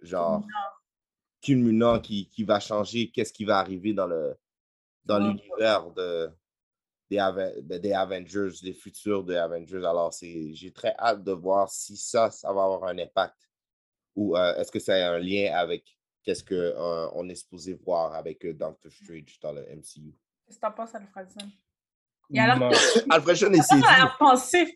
[0.00, 0.44] genre,
[1.40, 4.36] culminant qui, qui va changer qu'est-ce qui va arriver dans le
[5.04, 5.28] dans Ouais.
[5.32, 6.30] l'univers de,
[7.10, 9.84] des, Ave- de- des Avengers, des futurs des Avengers.
[9.84, 13.36] Alors, c'est, j'ai très hâte de voir si ça, ça va avoir un impact
[14.14, 15.84] ou euh, est-ce que ça a un lien avec
[16.22, 20.14] qu'est-ce qu'on est supposé voir avec euh, Doctor Strange dans le MCU.
[20.46, 21.46] Qu'est-ce que t'en penses, Alfredson?
[22.32, 22.70] Il a l'air Non.
[23.10, 23.80] Alfred Sean est saisi.
[23.82, 24.68] il a l'air pensif.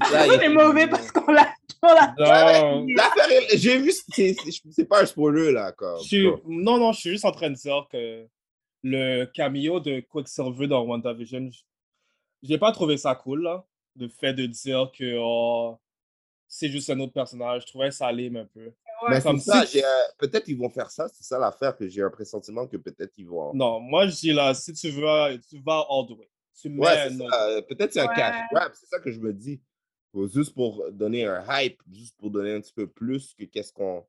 [0.00, 1.52] Alfredson est mauvais parce qu'on l'a.
[1.82, 2.14] on l'a-
[2.62, 2.86] Non.
[2.96, 4.34] L'affaire est- j'ai vu, c'est,
[4.88, 5.72] pas un spoiler là.
[5.72, 8.26] Comme, suis- Non, non, je suis juste en train de dire que
[8.82, 11.50] le cameo de Quicksilver dans WandaVision,
[12.42, 13.64] j'ai pas trouvé ça cool, là.
[13.98, 15.76] Le fait de dire que oh,
[16.48, 17.62] c'est juste un autre personnage.
[17.62, 18.72] Je trouvais ça lime un peu.
[19.08, 21.88] Mais Comme ça, si- j'ai un- peut-être ils vont faire ça, c'est ça l'affaire que
[21.88, 23.52] j'ai un pressentiment que peut-être ils vont.
[23.52, 26.30] Non, moi je dis là, si tu veux, tu vas all the way.
[26.60, 28.14] Tu mets Ouais, un euh, Peut-être c'est un Ouais.
[28.14, 29.60] cash grab, c'est ça que je me dis.
[30.32, 34.04] Juste pour donner un hype, juste pour donner un petit peu plus que qu'est-ce qu'on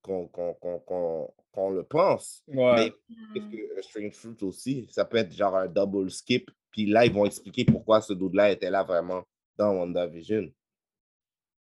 [0.00, 2.42] qu'on qu'on- qu'on- qu'on- qu'on le pense.
[2.48, 2.74] Ouais.
[2.76, 2.92] Mais
[3.34, 6.50] qu'est-ce que euh, Strange Fruit aussi, ça peut être genre un double skip.
[6.72, 9.22] Puis là, ils vont expliquer pourquoi ce dude-là était là vraiment
[9.56, 10.50] dans WandaVision.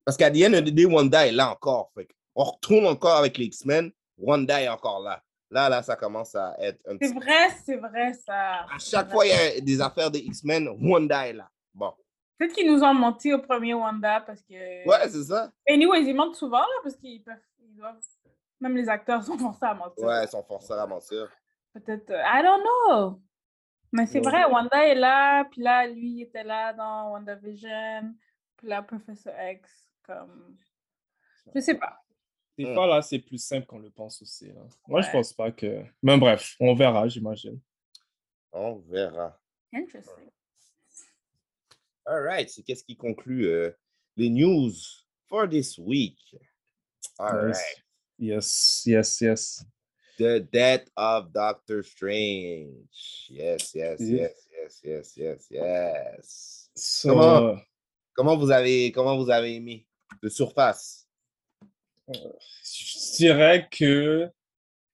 [0.05, 1.91] Parce qu'à the end of the day, Wanda est là encore.
[1.93, 3.91] Fait on retourne encore avec les X-Men.
[4.17, 5.21] Wanda est encore là.
[5.49, 8.61] Là, là, ça commence à être un C'est vrai, c'est vrai, ça.
[8.73, 11.49] À chaque fois, il y a des affaires des X-Men, Wanda est là.
[11.73, 11.93] Bon.
[12.37, 14.87] Peut-être qu'ils nous ont menti au premier Wanda parce que.
[14.87, 15.51] Ouais, c'est ça.
[15.67, 17.35] Anyways, ils mentent souvent, là, parce qu'ils peuvent.
[17.59, 17.99] Ils doivent...
[18.61, 20.05] Même les acteurs sont forcés à mentir.
[20.05, 21.29] Ouais, ils sont forcés à mentir.
[21.73, 22.09] Peut-être.
[22.11, 23.21] euh, I don't know.
[23.91, 28.15] Mais c'est vrai, Wanda est là, puis là, lui, il était là dans WandaVision,
[28.57, 29.69] puis là, Professor X,
[30.03, 30.57] comme.
[31.53, 31.97] Je sais pas.
[32.57, 34.47] Des fois, là, c'est plus simple qu'on le pense aussi.
[34.47, 34.61] là.
[34.87, 35.11] Moi, je Ouais.
[35.13, 35.83] pense pas que.
[36.03, 37.59] Mais bref, on verra, j'imagine.
[38.51, 39.39] On verra.
[39.73, 40.29] Interesting.
[42.05, 42.49] All right.
[42.49, 43.71] C'est qu'est-ce qui conclut euh,
[44.17, 44.73] les news
[45.27, 46.19] for this week?
[47.17, 47.57] All Nice.
[47.57, 47.83] right.
[48.19, 49.65] Yes, yes, yes.
[50.21, 53.25] The death of Doctor Strange.
[53.31, 56.69] Yes, yes, yes, yes, yes, yes, yes.
[56.75, 57.57] So, Comment,
[58.15, 59.87] comment vous avez comment vous avez aimé
[60.21, 61.07] de surface?
[62.07, 64.29] je dirais que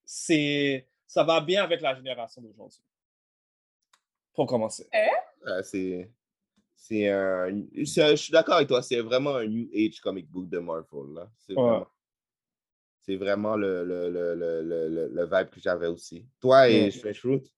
[0.06, 2.80] c'est ça va bien avec la génération d'aujourd'hui.
[4.34, 4.88] Pour commencer.
[4.94, 6.10] Euh, c'est
[6.76, 7.50] c'est un
[7.86, 10.60] c'est un- je suis d'accord avec toi, c'est vraiment un new age comic book de
[10.60, 11.30] Marvel là.
[11.46, 11.62] C'est Ouais.
[11.64, 11.88] vraiment
[13.08, 16.26] c'est vraiment le, le, le, le, le, le- le vibe que j'avais aussi.
[16.42, 16.92] Toi et.
[16.92, 17.54] Strange Fruit?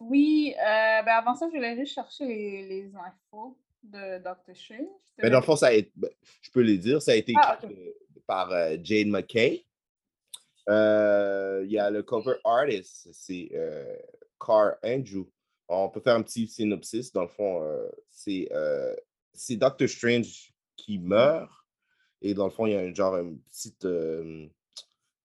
[0.00, 4.88] Oui, euh, ben avant ça, je voulais juste chercher les, les infos de Doctor Strange.
[5.22, 6.10] Mais dans le fond, ça a été, ben,
[6.42, 7.92] je peux les dire, ça a été Ah, écrit euh,
[8.26, 9.64] par euh, Jane McKay.
[10.68, 13.96] Euh, Il y a le cover artist, c'est euh,
[14.44, 15.26] Carl Andrew.
[15.68, 17.12] On peut faire un petit synopsis.
[17.12, 18.94] Dans le fond, euh, c'est euh,
[19.32, 21.50] c'est Doctor Strange qui meurt.
[22.26, 23.74] Et dans le fond, il y a un genre un petit.
[23.84, 24.46] euh,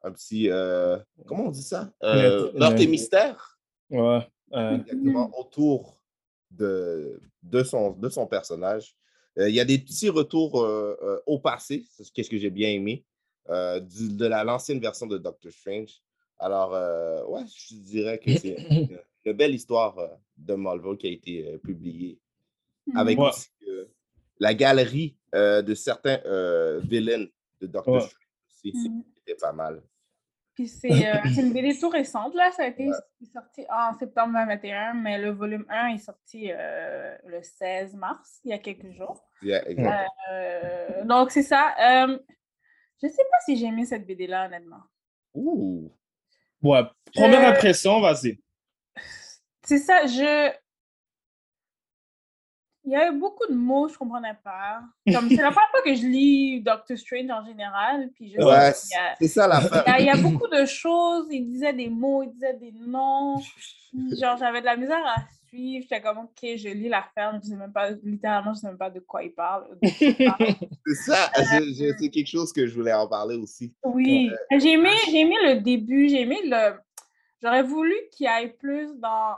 [0.04, 0.50] un petit.
[0.50, 1.92] euh, comment on dit ça?
[2.04, 3.58] Euh, Une- meurtre et une- mystère.
[3.90, 4.20] Ouais.
[4.52, 5.98] Exactement, autour
[6.52, 8.96] de, de, son, de son personnage.
[9.38, 12.70] Euh, il y a des petits retours euh, au passé, c'est ce que j'ai bien
[12.70, 13.06] aimé,
[13.48, 16.02] du- de la- l'ancienne version de Doctor Strange.
[16.40, 16.72] Alors,
[17.30, 19.96] ouais, je dirais que c'est une, une belle histoire
[20.38, 22.18] de Marvel qui a été publiée
[22.96, 23.30] avec Ouais.
[23.30, 23.48] aussi,
[24.40, 27.26] la galerie euh, de certains euh, villains
[27.62, 28.00] de Doctor Ouais.
[28.02, 28.90] Strange aussi.
[28.90, 29.04] Mhm.
[29.18, 29.82] C'était pas mal.
[30.56, 32.52] Puis c'est euh, c'est une BD tout récente, là.
[32.52, 32.90] Ça a été
[33.34, 38.52] sorti en septembre 2021, mais le volume 1 est sorti euh, le 16 mars, il
[38.52, 39.24] y a quelques jours.
[39.42, 39.64] Yeah.
[40.32, 41.76] Euh, donc, c'est ça.
[41.80, 42.20] Euh,
[43.02, 44.82] je sais pas si j'ai aimé cette BD-là, honnêtement.
[45.34, 45.92] Ouh.
[46.62, 46.82] Ouais.
[47.14, 48.38] Première Euh, impression, vas-y.
[49.64, 50.52] C'est ça, je...
[52.86, 54.82] Il y avait beaucoup de mots que je comprenais pas.
[55.14, 58.72] Comme, c'est la première fois que je lis Doctor Strange en général, puis je Ouais,
[59.20, 59.84] c'est ça l'affaire.
[59.86, 62.54] Il y, a, il y a beaucoup de choses, il disait des mots, il disait
[62.56, 63.40] des noms.
[64.20, 65.16] Genre, j'avais de la misère à
[65.50, 65.84] suivre.
[65.84, 68.78] J'étais comme, OK, je lis l'affaire, mais je sais même pas, littéralement, je sais même
[68.78, 69.66] pas de quoi il parle.
[69.84, 73.74] C'est ça, je- c'est quelque chose que je voulais en parler aussi.
[73.84, 76.78] Oui, j'ai aimé, j'ai aimé le début, j'ai aimé le...
[77.42, 79.36] J'aurais voulu qu'il ait plus dans...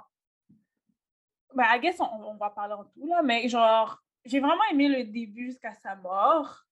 [1.55, 4.87] Ben, I guess, on, on va parler en tout, là, mais genre, j'ai vraiment aimé
[4.87, 6.63] le début jusqu'à sa mort.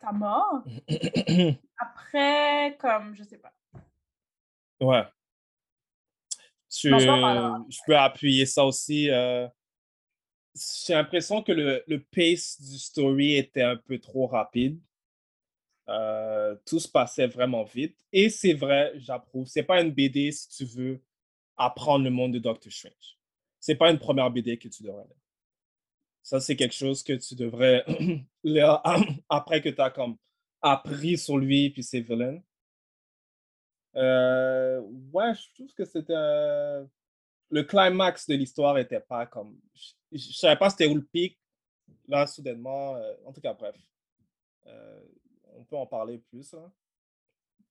[0.00, 0.62] Sa mort.
[1.78, 3.52] Après, comme, je sais pas.
[4.80, 5.04] Ouais.
[6.70, 9.10] Tu- Non, je peux appuyer ça aussi.
[9.10, 9.48] euh,
[10.86, 14.80] J'ai l'impression que le, le pace du story était un peu trop rapide.
[15.88, 17.98] Euh, tout se passait vraiment vite.
[18.12, 19.46] Et c'est vrai, j'approuve.
[19.46, 21.02] C'est pas une BD si tu veux
[21.56, 23.17] apprendre le monde de Doctor Strange.
[23.60, 25.16] C'est pas une première BD que tu devrais lire.
[26.22, 27.84] Ça, c'est quelque chose que tu devrais
[28.44, 28.82] lire
[29.28, 30.16] après que tu as comme
[30.60, 32.40] appris sur lui puis ses villains.
[33.96, 34.80] Euh,
[35.12, 36.84] ouais, je trouve que c'était euh,
[37.50, 41.38] le climax de l'histoire était pas comme je, je savais pas c'était où le pic
[42.06, 43.74] là soudainement euh, en tout cas bref
[44.66, 45.00] Euh,
[45.56, 46.70] on peut en parler plus hein.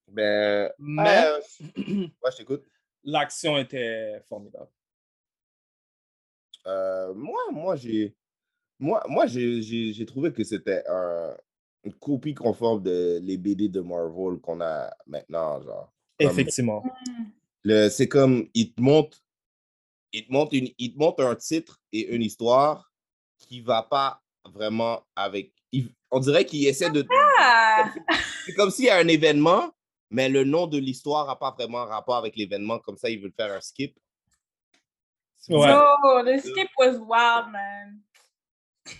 [0.07, 1.39] Ben, mais euh,
[1.77, 2.63] ouais, je t'écoute.
[3.03, 4.71] l'action était formidable
[6.67, 8.15] Euh, moi, moi, j'ai,
[8.79, 11.35] moi, moi, j'ai, j'ai, j'ai trouvé que c'était un-
[11.83, 15.93] une copie conforme de les BD de Marvel qu'on a maintenant, genre.
[16.19, 16.83] Comme effectivement
[17.63, 19.17] le, c'est comme, il te montre,
[20.13, 22.91] il te montre une, il te montre un titre et une histoire
[23.37, 24.21] qui va pas
[24.53, 27.05] vraiment avec, il- on dirait qu'il essaie de,
[27.39, 27.93] Ah!
[28.45, 29.71] c'est comme s'il y a un événement,
[30.09, 33.31] mais le nom de l'histoire n'a pas vraiment rapport avec l'événement, comme ça, il veut
[33.35, 33.97] faire un skip.
[35.49, 35.73] Ouais.
[36.03, 37.99] Oh, the skip was wild, man.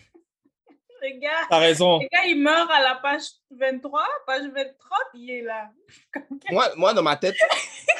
[1.01, 1.99] Le gars, T'as raison.
[1.99, 3.21] le gars, il meurt à la page
[3.51, 4.73] 23, page 30,
[5.13, 5.69] il est là.
[6.51, 7.35] Moi, moi, dans ma tête,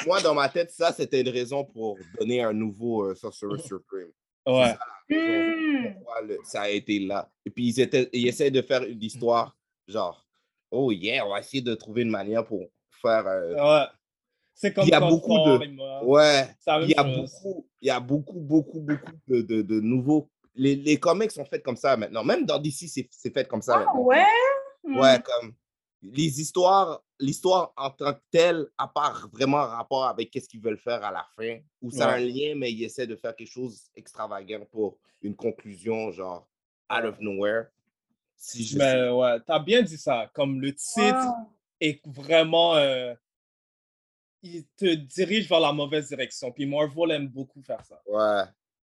[0.08, 4.12] moi, dans ma tête, ça, c'était une raison pour donner un nouveau euh, Sorcerer Supreme.
[4.48, 4.74] Ouais.
[5.10, 5.93] Hmm.
[6.26, 7.30] Le- ça a été là.
[7.45, 9.56] Et puis, ils, étaient, ils essaient de faire une histoire,
[9.88, 10.26] genre,
[10.72, 12.66] oh yeah, on va essayer de trouver une manière pour
[13.02, 13.28] faire.
[13.28, 13.86] euh, Ouais.
[14.60, 16.03] C'est comme il y a beaucoup de-.
[16.03, 16.47] Ouais,
[16.82, 17.16] il y a chose.
[17.16, 20.32] beaucoup, il y a beaucoup, beaucoup, beaucoup de, de, de nouveaux.
[20.55, 22.24] Les, les comics sont faits comme ça maintenant.
[22.24, 24.01] Même dans DC, c'est c'est fait comme ça Ah maintenant.
[24.01, 24.26] ouais?
[24.84, 24.97] Hmm.
[24.97, 25.53] Ouais, comme
[26.01, 30.80] les histoires, l'histoire en tant que telle, à part vraiment rapport avec qu'est-ce qu'ils veulent
[30.80, 33.51] faire à la fin, ou ça a un lien, mais ils essaient de faire quelque
[33.51, 36.47] chose extravagant pour une conclusion, genre
[36.91, 37.66] out of nowhere.
[38.36, 40.32] Si je Mais ouais, t'as bien dit ça.
[40.34, 41.34] Comme le titre Wow.
[41.80, 42.76] est vraiment.
[42.76, 43.14] euh,
[44.56, 46.52] il te dirige vers la mauvaise direction.
[46.52, 48.02] Puis Marvel aime beaucoup faire ça.
[48.06, 48.43] Ouais.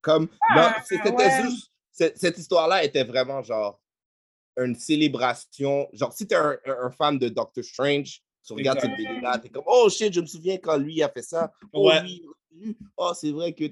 [0.02, 1.42] Comme, Ah, non, c'était ouais.
[1.44, 3.82] juste, cette, histoire-là était vraiment genre
[4.58, 5.88] une célébration.
[5.94, 9.50] Genre, si t'es un, un, un fan de Doctor Strange, tu regardes cette vidéo-là, t'es
[9.50, 11.52] comme, oh shit, je me souviens quand lui a fait ça.
[11.74, 12.02] Oh, Ouais.
[12.04, 13.66] lui, oh, c'est vrai que.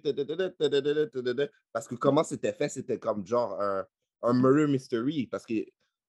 [1.71, 3.85] Parce que comment c'était fait, c'était comme genre un,
[4.21, 5.27] un murder mystery.
[5.27, 5.65] Parce que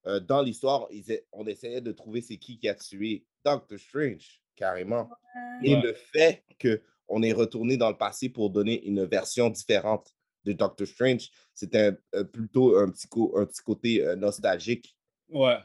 [0.07, 0.89] euh, dans l'histoire,
[1.33, 5.09] on essayait de trouver c'est qui qui a tué Doctor Strange, carrément.
[5.63, 10.13] Et le fait qu'on est retourné dans le passé pour donner une version différente
[10.45, 14.97] de Doctor Strange, c'était un- un- plutôt un petit, co- un petit côté euh, nostalgique.
[15.29, 15.59] Ouais.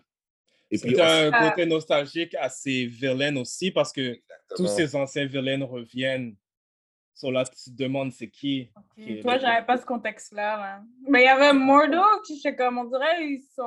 [0.70, 1.50] Et C'est un Ah.
[1.50, 4.20] côté nostalgique à ces vilains aussi parce que
[4.56, 6.36] tous ces anciens vilains reviennent.
[7.22, 8.72] So là, tu te demandes c'est qui.
[8.76, 10.58] Ok, qui est Toi, j'avais pas ce contexte-là.
[10.58, 10.82] là.
[11.08, 13.64] Mais il y avait Mordo qui, j'étais comme, on dirait, ils sont.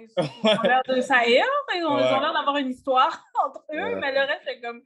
[0.00, 1.44] Ils, sont- ils ont l'air de s'haïr.
[1.74, 3.96] Ils ont, ils ont l'air d'avoir une histoire entre eux, Ouais.
[3.96, 4.82] mais le reste, c'est comme,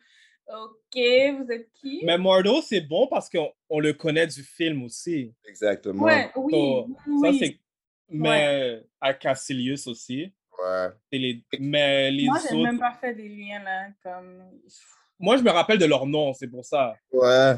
[0.48, 2.00] OK, vous êtes qui?
[2.04, 5.34] Mais Mordo, c'est bon parce qu'on on le connaît du film aussi.
[5.46, 6.02] Exactement.
[6.04, 6.52] Ouais, oui.
[6.52, 7.20] So, oui.
[7.38, 7.60] Ça, c'est.
[8.08, 10.32] Mais à Cassilius aussi.
[10.62, 10.88] Ouais.
[11.12, 11.44] Et les...
[11.60, 12.64] Mais les Moi, j'ai autres.
[12.64, 13.88] même pas fait des liens, là.
[14.02, 14.42] Comme...
[15.18, 16.94] Moi, je me rappelle de leur nom, c'est pour ça.
[17.12, 17.54] Ouais.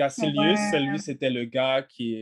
[0.00, 0.70] Cassilius, Ouais.
[0.72, 2.16] celui, c'était le gars qui,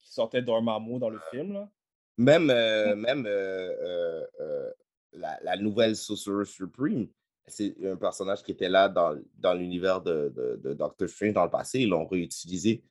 [0.00, 1.52] qui sortait Dormammu dans le film.
[1.52, 1.68] Là.
[2.16, 4.70] Même, euh, même euh, euh, euh,
[5.12, 7.08] la, la nouvelle Sorcerer Supreme,
[7.46, 11.44] c'est un personnage qui était là dans, dans l'univers de, de, de Doctor Strange dans
[11.44, 11.80] le passé.
[11.80, 12.82] Ils l'ont réutilisé.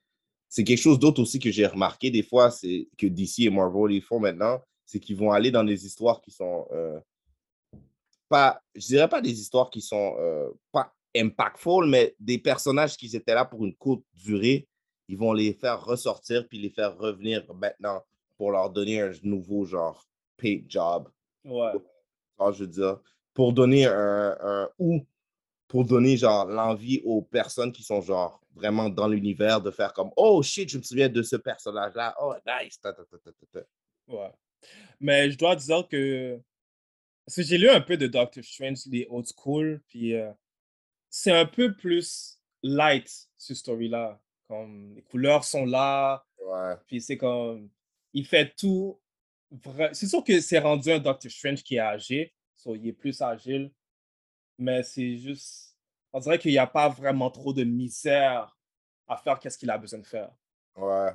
[0.48, 3.94] C'est quelque chose d'autre aussi que j'ai remarqué des fois, c'est que DC et Marvel
[3.94, 7.00] ils font maintenant, c'est qu'ils vont aller dans des histoires qui sont euh,
[8.30, 13.14] pas, je dirais pas des histoires qui sont euh, pas impactful, mais des personnages qui
[13.16, 14.68] étaient là pour une courte durée,
[15.08, 18.04] ils vont les faire ressortir puis les faire revenir maintenant
[18.38, 20.08] pour leur donner un nouveau genre
[20.38, 21.10] paid job.
[21.46, 21.72] Ouais.
[22.40, 23.00] Je veux dire,
[23.34, 25.06] pour donner un, un- ou
[25.68, 30.12] pour donner genre l'envie aux personnes qui sont genre vraiment dans l'univers de faire comme
[30.18, 32.16] oh shit, je me souviens de ce personnage-là.
[32.22, 32.80] Oh nice.
[32.80, 33.66] ta, ta, ta, ta, ta, ta.
[34.08, 34.32] Ouais.
[35.00, 36.40] Mais je dois dire que.
[37.26, 40.30] Parce que j'ai lu un peu de Doctor Strange, les old school, puis euh,
[41.16, 44.20] c'est un peu plus light, ce story-là.
[44.48, 46.74] Comme les couleurs sont là, Ouais.
[46.88, 47.70] puis c'est comme.
[48.14, 49.00] Il fait tout.
[49.92, 53.22] C'est sûr que c'est rendu un Doctor Strange qui est âgé, so il est plus
[53.22, 53.72] agile,
[54.58, 55.78] mais c'est juste.
[56.12, 58.58] On dirait qu'il n'y a pas vraiment trop de misère
[59.08, 60.32] à faire qu'est-ce qu'il a besoin de faire.
[60.76, 61.12] Ouais.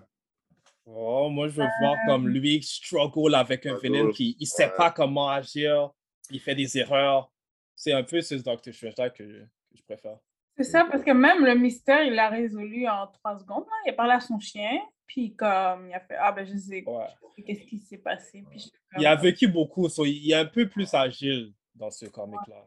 [0.87, 4.77] Oh, moi, je veux voir comme lui struggle avec un villain qui ne sait ouais.
[4.77, 5.91] pas comment agir,
[6.31, 7.33] il fait des erreurs.
[7.75, 9.45] C'est un peu ce Doctor Strange-là que,
[9.79, 10.19] je- préfère.
[10.57, 13.65] C'est ça, parce que même le mystère, il l'a résolu en trois secondes.
[13.65, 13.73] là.
[13.87, 16.83] Il a parlé à son chien, puis comme il a fait Ah, ben je sais,
[16.85, 17.45] Ouais.
[17.47, 18.45] qu'est-ce qui s'est passé.
[18.51, 22.67] Puis Il a vécu beaucoup, so il est un peu plus agile dans ce comic-là.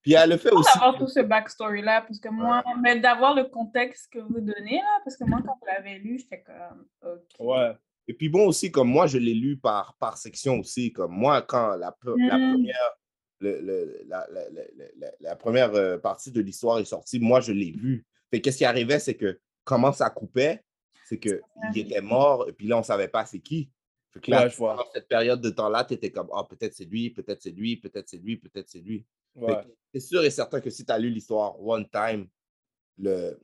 [0.00, 0.72] Puis il y a le fait aussi.
[0.74, 5.00] d'avoir tout ce backstory-là, parce que moi, mais d'avoir le contexte que vous donnez, là,
[5.04, 7.20] parce que moi, quand je l'avais lu, j'étais comme OK.
[7.38, 7.72] Ouais.
[8.08, 10.92] Et puis bon aussi, comme moi, je l'ai lu par, par section aussi.
[10.92, 12.52] Comme moi, quand la, pre- la Mm.
[12.54, 12.90] première,
[13.42, 14.62] le- le- la, la- la-
[14.96, 18.06] la- la première euh, partie de l'histoire est sortie, moi, je l'ai vu.
[18.30, 20.62] Fait qu'est-ce qui arrivait, c'est que comment ça coupait,
[21.06, 21.40] c'est qu'il
[21.74, 23.70] était mort, et puis là, on ne savait pas c'est qui.
[24.10, 24.88] Fait que là, Ouais, je vois.
[24.94, 28.08] cette période de temps-là, tu étais comme, ah, peut-être c'est lui, peut-être c'est lui, peut-être
[28.08, 29.04] c'est lui, peut-être c'est lui.
[29.34, 29.56] Ouais.
[29.92, 32.26] C'est sûr et certain que si tu as lu l'histoire one time,
[32.98, 33.38] le,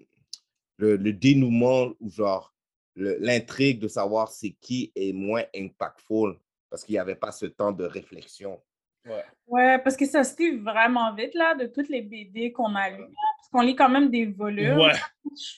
[0.76, 2.54] le, le dénouement ou genre
[2.96, 6.36] l'intrigue de savoir c'est qui est moins impactful
[6.68, 8.60] parce qu'il n'y avait pas ce temps de réflexion.
[9.06, 9.24] Ouais.
[9.46, 12.90] Ouais, parce que ça se lit vraiment vite, là, de toutes les BD qu'on a
[12.90, 13.06] lues, là,
[13.38, 14.78] parce qu'on lit quand même des volumes.
[14.78, 14.92] Ouais.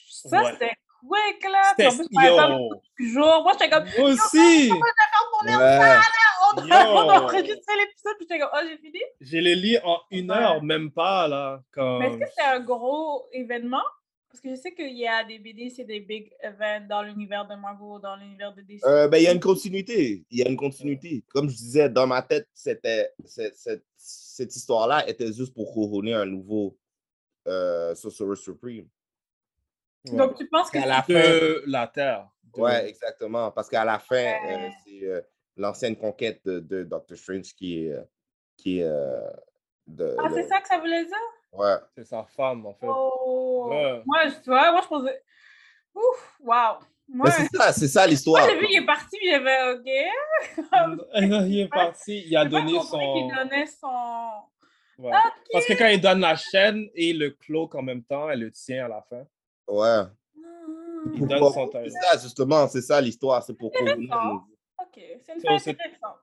[0.07, 0.51] Ça, Ouais.
[0.53, 1.73] c'était quick, là.
[1.77, 3.43] Puis en plus, de jours.
[3.43, 4.71] Moi, j'étais comme, Moi aussi!
[4.71, 6.67] on Ouais.
[6.67, 8.99] doit enregistrer l'épisode, puis j'étais comme, oh, j'ai fini?
[9.19, 10.37] Je l'ai lu en une Ouais.
[10.37, 11.61] heure, même pas, là.
[11.75, 12.19] Mais est-ce Comme...
[12.19, 13.83] que c'était un gros événement?
[14.31, 17.45] Parce que je sais qu'il y a des BD, c'est des big events dans l'univers
[17.45, 18.79] de Marvel, dans l'univers de DC.
[18.85, 20.25] Euh, ben, il y a une continuité.
[20.29, 21.25] Il y a une continuité.
[21.29, 26.13] Comme je disais, dans ma tête, c'était cette, cette, cette histoire-là était juste pour couronner
[26.13, 26.77] un nouveau
[27.47, 28.87] euh, Sorcerer Supreme.
[30.05, 32.29] Donc, tu penses que À la fin, De la Terre.
[32.55, 33.51] de- Ouais, exactement.
[33.51, 34.15] Parce qu'à la fin,
[34.47, 35.21] euh, c'est euh,
[35.57, 37.91] l'ancienne conquête de, de Doctor Strange qui est.
[37.91, 38.03] euh,
[38.57, 39.29] qui est euh,
[39.87, 41.15] de, Ah, le- c'est ça que ça voulait dire?
[41.53, 41.75] Ouais.
[41.95, 42.87] C'est sa femme, en fait.
[42.87, 43.67] Oh!
[43.69, 44.01] Ouais.
[44.05, 45.23] Moi, je, tu vois, moi, je pensais...
[45.95, 46.37] Ouf!
[46.41, 46.79] Wow!
[47.13, 48.49] Moi, Mais c'est ça, c'est ça moi l'histoire.
[48.49, 51.05] j'ai vu qu'il est parti, puis j'avais OK.
[51.47, 52.97] il est parti, il a pas donné son.
[52.97, 54.29] qu'il donnait son...
[54.97, 55.11] Ouais.
[55.51, 58.51] Parce que quand il donne la chaîne et le cloak en même temps, elle le
[58.51, 59.25] tient à la fin.
[59.67, 60.03] Ouais.
[61.15, 61.69] Il donne son.
[61.71, 63.43] C'est ça, justement, c'est ça l'histoire.
[63.43, 63.71] C'est pour.
[63.73, 65.71] OK, c'est une So.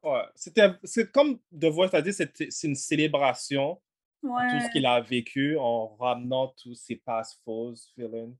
[0.05, 0.22] Ouais.
[0.35, 3.81] C'était, c'est comme de voir, c'est-à-dire, c'est, c'est une célébration
[4.22, 8.32] tout ce qu'il a vécu en ramenant tous ses past fausses villains.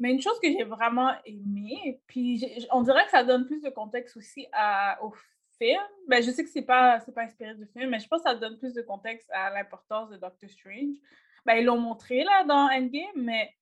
[0.00, 3.70] Mais une chose que j'ai vraiment aimé, puis on dirait que ça donne plus de
[3.70, 5.12] contexte aussi à, au
[5.58, 5.82] film.
[6.06, 8.36] Ben, je sais que c'est pas, pas inspiré du film, mais je pense que ça
[8.36, 10.96] donne plus de contexte à l'importance de Doctor Strange.
[11.44, 13.52] Ben, ils l'ont montré là dans Endgame, mais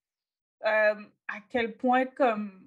[0.65, 2.67] euh, à quel point comme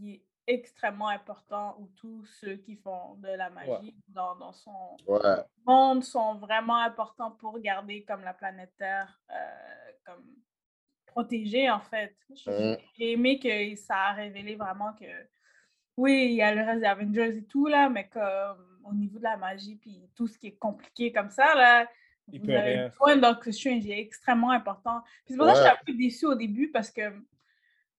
[0.00, 4.96] il est extrêmement important ou tous ceux qui font de la magie dans, dans son
[5.06, 5.20] Ouais.
[5.66, 10.24] monde sont vraiment importants pour garder comme la planète Terre euh, comme
[11.06, 12.16] protégée en fait.
[12.46, 12.76] Mhm.
[12.98, 15.04] J'ai aimé que ça a révélé vraiment que
[15.96, 19.18] oui, il y a le reste des Avengers et tout là, mais comme au niveau
[19.18, 21.86] de la magie puis tout ce qui est compliqué comme ça là,
[22.32, 22.88] Il vous peut avez rien.
[22.88, 25.02] besoin Doctor Strange, est extrêmement important.
[25.24, 27.02] Puis c'est pour ça que j'étais un peu déçue au début parce que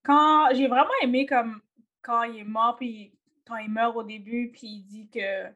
[0.04, 1.62] quand j'ai vraiment aimé comme
[2.04, 5.48] quand il est mort puis quand il meurt au début puis il dit que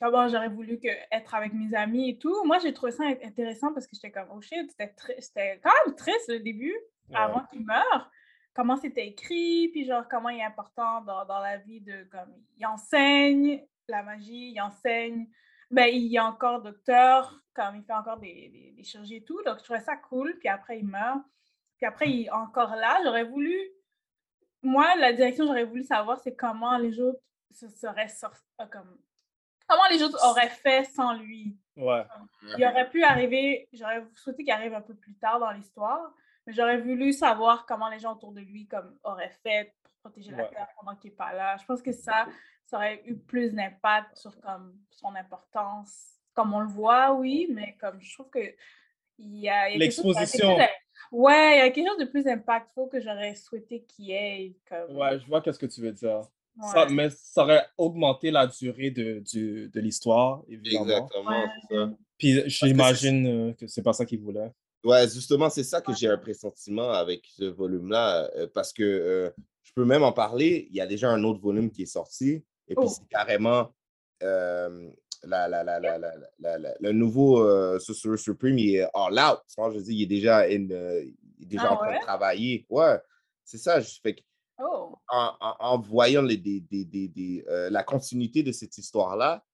[0.00, 2.44] ah j'aurais voulu que être avec mes amis et tout.
[2.44, 5.96] Moi, j'ai trouvé ça int- intéressant parce que j'étais comme oh shit, c'était quand même
[5.96, 6.76] triste le début
[7.12, 8.10] avant qu'il meure.
[8.54, 12.32] Comment c'était écrit, puis genre comment il est important dans, dans la vie de comme
[12.56, 15.28] il enseigne la magie, il enseigne,
[15.70, 19.42] ben il est encore docteur, comme il fait encore des, des, des chirurgies et tout.
[19.44, 21.22] Donc je trouvais ça cool, puis après il meurt.
[21.76, 23.00] Puis après il est encore là.
[23.02, 23.58] J'aurais voulu
[24.68, 28.98] moi, la direction, j'aurais voulu savoir, c'est comment les autres se seraient sortis, comme,
[29.66, 31.56] comment les autres auraient fait sans lui.
[31.76, 32.04] Ouais.
[32.56, 36.12] Il aurait pu arriver, j'aurais souhaité qu'il arrive un peu plus tard dans l'histoire,
[36.46, 40.30] mais j'aurais voulu savoir comment les gens autour de lui comme, auraient fait pour protéger
[40.32, 40.50] la Ouais.
[40.50, 41.56] Terre pendant qu'il n'est pas là.
[41.56, 42.26] Je pense que ça,
[42.66, 46.14] ça aurait eu plus d'impact sur comme, son importance.
[46.34, 48.54] Comme on le voit, oui, mais comme je trouve que
[49.18, 50.56] il y a, a L'exposition.
[51.12, 54.56] Ouais, il y a quelque chose de plus impactful que j'aurais souhaité qu'il y ait.
[54.68, 54.96] Comme...
[54.96, 56.22] Ouais, je vois qu'est-ce que tu veux dire.
[56.72, 60.82] Ça, mais ça aurait augmenté la durée de, du- de l'histoire, évidemment.
[60.86, 61.90] Exactement, c'est ça.
[62.18, 64.50] Puis j'imagine euh, que c'est pas ça qu'il voulait.
[64.84, 69.30] Ouais, justement, c'est ça que j'ai un pressentiment avec ce volume-là, euh, parce que euh,
[69.62, 70.66] je peux même en parler.
[70.70, 72.88] Il y a déjà un autre volume qui est sorti, et puis Oh.
[72.88, 73.72] c'est carrément
[74.24, 74.90] euh,
[75.24, 79.18] la, la, la, la, la, la- la- le nouveau euh, Sorcerer Supreme, il est all
[79.18, 79.40] out.
[79.72, 81.02] Je veux dire, il est déjà, in, euh,
[81.38, 81.98] il est déjà Ah en train ouais?
[81.98, 82.66] de travailler.
[82.68, 82.98] Ouais,
[83.44, 83.80] c'est ça.
[83.80, 84.20] Je fais que
[84.60, 88.76] Oh, en, en- en voyant les, des, des- des- des, euh, la continuité de cette
[88.76, 89.44] histoire-là,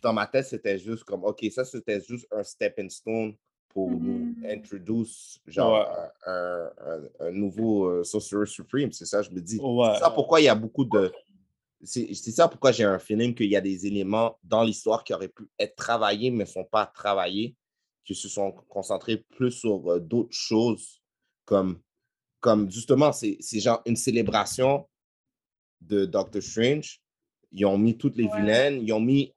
[0.00, 3.34] dans ma tête, c'était juste comme, OK, ça, c'était juste un stepping stone
[3.68, 4.46] pour nous Mhm.
[4.46, 6.08] introduce, genre, Ouais.
[6.32, 8.92] un, un- un nouveau euh, Sorcerer Supreme.
[8.92, 9.58] C'est ça, je me dis.
[9.60, 9.90] Ouais.
[9.94, 11.12] C'est ça pourquoi il y a beaucoup de.
[11.84, 15.28] C'est ça pourquoi j'ai un feeling qu'il y a des éléments dans l'histoire qui auraient
[15.28, 17.54] pu être travaillés, mais ne sont pas travaillés,
[18.04, 21.00] qui se sont concentrés plus sur euh, d'autres choses,
[21.44, 21.80] comme,
[22.40, 24.88] comme justement, c'est genre une célébration
[25.80, 27.00] de Doctor Strange.
[27.52, 28.40] Ils ont mis toutes les Ouais.
[28.40, 29.32] vilaines, ils ont mis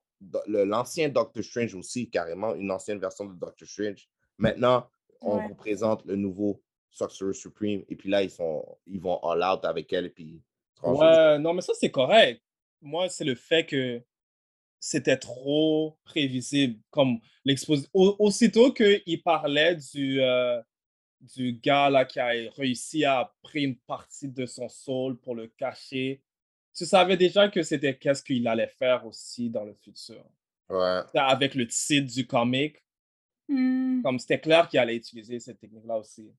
[0.47, 4.07] l'ancien Doctor Strange aussi, carrément, une ancienne version de Doctor Strange.
[4.39, 4.89] Maintenant,
[5.21, 5.47] on Ouais.
[5.47, 9.63] vous présente le nouveau Sorcerer Supreme, et puis là, ils, sont, ils vont all out
[9.63, 10.41] avec elle, et puis.
[10.83, 12.41] Ouais, non, mais ça, c'est correct.
[12.81, 14.01] Moi, c'est le fait que
[14.79, 16.79] c'était trop prévisible.
[16.89, 17.89] Comme l'exposition.
[17.93, 20.61] Aussitôt qu'il parlait du, euh,
[21.19, 25.47] du gars là, qui a réussi à prendre une partie de son soul pour le
[25.47, 26.23] cacher,
[26.75, 30.23] tu savais déjà que c'était qu'est-ce qu'il allait faire aussi dans le futur.
[30.69, 31.01] Ouais.
[31.15, 32.77] Avec le titre du comic,
[33.47, 34.01] Hmm.
[34.01, 36.31] comme c'était clair qu'il allait utiliser cette technique-là aussi.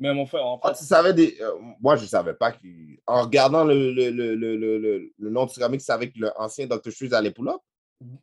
[0.00, 1.36] Mais mon frère, en Ah, fait, tu savais des.
[1.40, 2.52] euh, moi, je ne savais pas.
[2.52, 6.10] qu'il- En regardant le, le, le, le, le, le- le nom du comic, tu savais
[6.10, 6.90] que l'ancien Dr.
[6.90, 7.60] Strange allait pull up.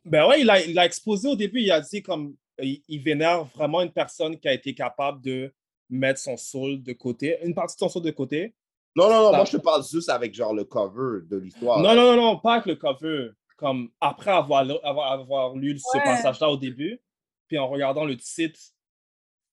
[0.04, 3.00] Ben ouais, il a, il a exposé au début, il a dit comme il, il
[3.00, 5.54] vénère vraiment une personne qui a été capable de
[5.88, 8.54] mettre son soul de côté, une partie de son soul de côté.
[8.96, 11.78] Non, non, non, Ça- moi, je te parle juste avec genre le cover de l'histoire.
[11.80, 13.30] Non, non, non, non, pas avec le cover.
[13.56, 16.02] Comme après avoir, lu- avoir, avoir lu ce Ouais.
[16.04, 17.00] passage-là au début,
[17.46, 18.58] puis en regardant le titre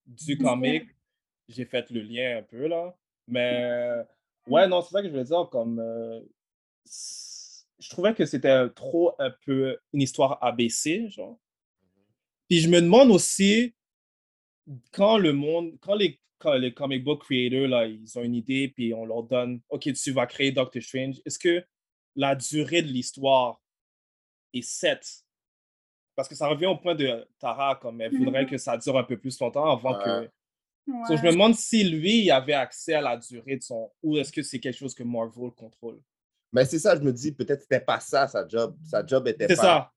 [0.07, 0.83] du comic,
[1.47, 2.95] j'ai fait le lien un peu, là.
[3.27, 3.63] Mais
[4.47, 5.47] ouais, non, c'est ça que je voulais dire.
[5.51, 6.21] Comme, euh,
[7.79, 11.39] je trouvais que c'était trop un peu une histoire ABC, genre.
[12.49, 13.73] Puis je me demande aussi,
[14.91, 18.67] quand le monde, quand les, quand les comic book creators, là, ils ont une idée,
[18.69, 21.65] puis on leur donne, OK, tu vas créer Doctor Strange, est-ce que
[22.15, 23.61] la durée de l'histoire
[24.53, 25.23] est 7?
[26.15, 28.49] Parce que ça revient au point de Tara, comme elle voudrait Mhm.
[28.51, 30.29] que ça dure un peu plus longtemps avant que.
[30.87, 30.93] Ouais.
[31.07, 33.91] So, je me demande si lui, il avait accès à la durée de son.
[34.03, 35.99] Ou est-ce que c'est quelque chose que Marvel contrôle?
[36.53, 38.75] Mais c'est ça, je me dis, peut-être c'était pas ça, sa job.
[38.83, 39.61] Sa job était C'est pas.
[39.61, 39.91] ça.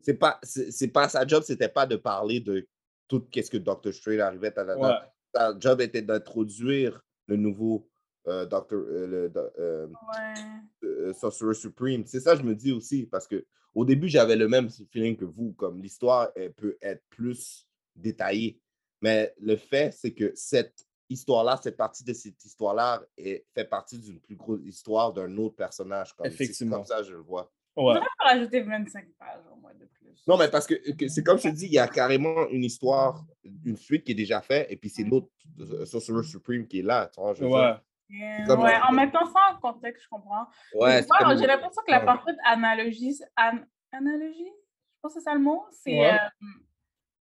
[0.00, 2.68] C'est pas, c'est c'est pas sa job, c'était pas de parler de
[3.08, 4.50] tout qu'est-ce que Doctor Strange arrivait.
[4.52, 4.80] ta, ta, ta.
[4.80, 4.94] Ouais.
[5.34, 7.88] Sa job était d'introduire le nouveau
[8.28, 10.88] euh, Doctor, euh, le, euh, Ouais.
[10.88, 12.04] euh, Sorcerer Supreme.
[12.06, 13.44] C'est ça, je me dis aussi, parce que
[13.74, 18.60] au début, j'avais le même feeling que vous, comme l'histoire elle peut être plus détaillée.
[19.04, 23.98] Mais le fait, c'est que cette histoire-là, cette partie de cette histoire-là est- fait partie
[23.98, 26.14] d'une plus grosse histoire d'un autre personnage.
[26.14, 26.76] Comme, c'est Effectivement.
[26.76, 27.52] comme ça, je le vois.
[27.76, 27.82] Ouais.
[27.84, 30.24] On va rajouter 25 pages au moins de plus.
[30.26, 32.64] Non, mais parce que, que c'est comme je te dis, il y a carrément une
[32.64, 33.26] histoire,
[33.64, 35.28] une suite qui est déjà faite, et puis c'est l'autre
[35.60, 37.10] euh, Sorcerer Supreme qui est là.
[37.12, 37.44] Tu vois, je.
[37.44, 37.74] Ouais.
[38.08, 40.46] Yeah, comme- ouais, en mettant ça en contexte, je comprends.
[40.74, 45.34] Ouais, comme- J'ai l'impression que la parfaite analogie, an- analogie, je pense que c'est ça
[45.34, 46.12] le mot, c'est Ouais.
[46.12, 46.18] euh,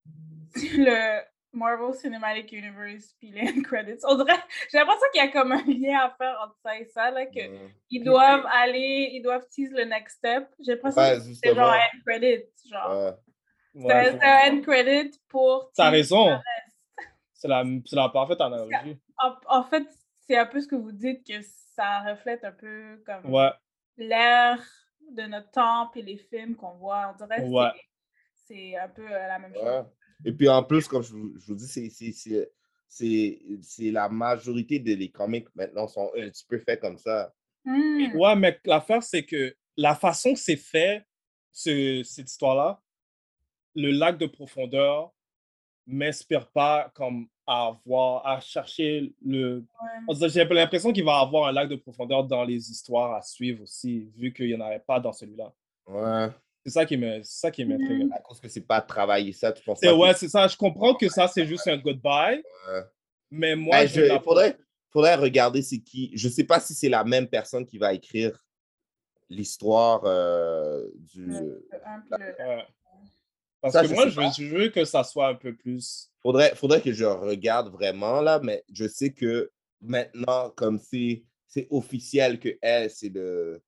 [0.55, 4.01] le Marvel Cinematic Universe puis les end credits.
[4.05, 4.39] On dirait,
[4.71, 7.27] j'ai l'impression qu'il y a comme un lien à faire entre ça et ça, là,
[7.27, 7.75] que Ouais.
[7.91, 10.49] ils doivent aller, ils doivent tease le next step.
[10.61, 13.15] J'ai l'impression Ouais, que c'est genre un end credit, genre.
[13.75, 14.05] Ouais.
[14.13, 15.71] C'est un- end credit pour.
[15.77, 16.27] T'as raison.
[16.29, 17.13] le reste.
[17.33, 18.99] C'est la, c'est la parfaite analogie.
[19.19, 19.85] En, en fait,
[20.27, 23.31] c'est un peu ce que vous dites que ça reflète un peu comme
[23.97, 24.63] l'ère
[25.11, 27.13] de notre temps et les films qu'on voit.
[27.13, 27.79] On dirait que
[28.47, 29.85] c'est- un peu la même chose.
[30.25, 32.51] Et puis en plus, comme je vous, je vous dis, c'est- c'est- c'est-
[32.89, 37.33] c'est c'est la majorité des les comics maintenant sont un petit peu faits comme ça.
[37.65, 38.15] Hmm.
[38.15, 41.03] Ouais, mais l'affaire, c'est que la façon que c'est fait,
[41.51, 42.81] ce- cette histoire-là,
[43.75, 45.13] le lac de profondeur
[45.87, 49.65] m'inspire pas comme à avoir, à chercher le.
[50.09, 50.29] Ouais.
[50.31, 53.63] J'ai l'impression qu'il va y avoir un lac de profondeur dans les histoires à suivre
[53.65, 55.53] aussi, vu qu'il n'y en avait pas dans celui-là.
[55.87, 56.29] Ouais.
[56.65, 58.09] C'est ça qui me- ça qui m'intrigue.
[58.13, 60.49] À cause que c'est pas travailler ça, tu penses pas que- ouais, c'est ça.
[60.49, 62.81] Je comprends que ça, c'est juste un goodbye, Ouais.
[63.31, 64.57] mais moi, Ben, je il faudrait,
[64.91, 66.11] faudrait regarder c'est qui.
[66.15, 68.43] Je sais pas si c'est la même personne qui va écrire
[69.29, 71.27] l'histoire euh, du.
[71.27, 71.63] Le
[72.11, 72.63] le-.
[73.61, 74.33] Parce Ça, que je moi, je veux, pas.
[74.37, 76.11] je veux que ça soit un peu plus.
[76.23, 79.51] Faudrait, faudrait que je regarde vraiment là, mais je sais que
[79.81, 83.63] maintenant, comme c'est c'est officiel que elle, c'est le.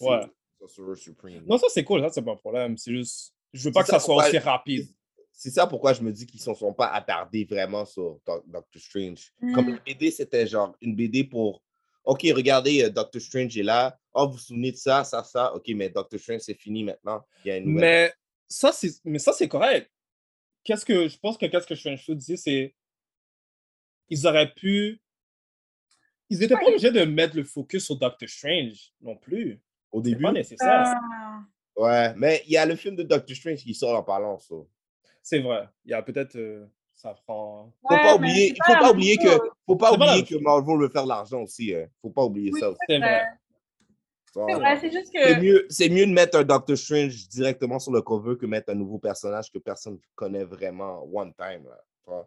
[0.00, 0.20] Ouais.
[0.60, 1.44] Sorcerer Supreme.
[1.46, 2.76] Non, ça, c'est cool, ça, c'est pas un problème.
[2.76, 3.34] C'est juste.
[3.52, 4.88] Je veux pas que ça ça soit pourquoi- aussi rapide.
[5.32, 8.44] C'est ça pourquoi je me dis qu'ils ne se sont pas attardés vraiment sur Doc-
[8.46, 9.32] Doctor Strange.
[9.54, 9.74] Comme Hmm.
[9.76, 11.62] la BD, c'était genre une BD pour
[12.04, 13.98] OK, regardez, euh, Doctor Strange est là.
[14.12, 15.54] Oh, vous vous souvenez de ça, ça, ça.
[15.54, 17.24] OK, mais Doctor Strange, c'est fini maintenant.
[17.44, 17.80] Il y a une nouvelle.
[17.80, 18.14] Mais
[18.48, 19.90] ça, c'est mais ça, c'est correct.
[20.64, 22.74] Qu'est-ce que je pense que qu'est-ce que Strange Food dit, c'est.
[24.08, 25.00] Ils auraient pu.
[26.28, 29.60] Ils n'étaient pas obligés de mettre le focus sur Doctor Strange non plus.
[29.92, 30.22] Au début?
[30.22, 30.94] pas nécessaire.
[30.94, 31.40] Ah.
[31.76, 34.38] Ouais, mais il y a le film de Doctor Strange qui sort en parlant.
[34.38, 34.54] ça.
[35.22, 35.68] C'est vrai.
[35.84, 36.36] Il y a peut-être.
[36.36, 37.72] euh, ça prend.
[37.82, 39.30] Faut pas oublier, faut pas oublier que,
[39.66, 40.36] faut pas oublier que.
[40.36, 41.74] Marvel veut faire de l'argent aussi.
[41.74, 41.86] Hein.
[42.02, 42.78] Faut pas oublier Oui, ça aussi.
[42.88, 43.22] C'est vrai.
[44.32, 45.40] C'est vrai, c'est juste C'est que.
[45.40, 48.74] mieux, c'est mieux de mettre un Doctor Strange directement sur le cover que mettre un
[48.76, 51.64] nouveau personnage que personne ne connaît vraiment one time.
[51.66, 52.24] Là.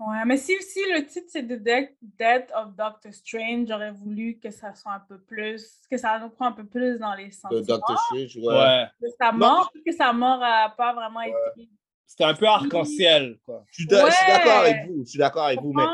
[0.00, 4.38] Ouais, mais si, si le titre c'est The Death, Death of Doctor Strange, j'aurais voulu
[4.42, 7.26] que ça soit un peu plus, que ça nous prend un peu plus dans les
[7.26, 7.60] De sentiments.
[7.62, 8.46] Doctor Strange, ouais.
[8.54, 8.86] Ouais.
[9.00, 11.68] Que sa mort, que sa mort n'a pas vraiment été.
[12.06, 13.62] C'était un peu arc-en-ciel, quoi.
[13.68, 14.06] Je suis d'accord
[14.62, 14.68] Ouais.
[14.70, 15.04] avec vous.
[15.04, 15.84] Je suis d'accord avec vous, mais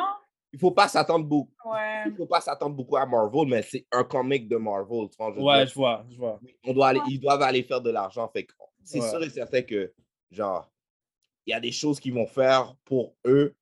[0.53, 1.53] il faut pas s'attendre beaucoup.
[1.65, 2.05] Ouais.
[2.07, 5.09] Il faut pas s'attendre beaucoup à Marvel, mais c'est un comic de Marvel.
[5.11, 5.67] tu vois, je Ouais, dire.
[5.67, 6.41] je vois, je vois.
[6.65, 8.29] On doit aller, ils doivent aller faire de l'argent.
[8.33, 8.53] Fait que
[8.85, 9.11] c'est Ouais.
[9.11, 9.93] sûr et certain que,
[10.31, 10.71] genre,
[11.45, 13.55] il y a des choses qu'ils vont faire pour eux,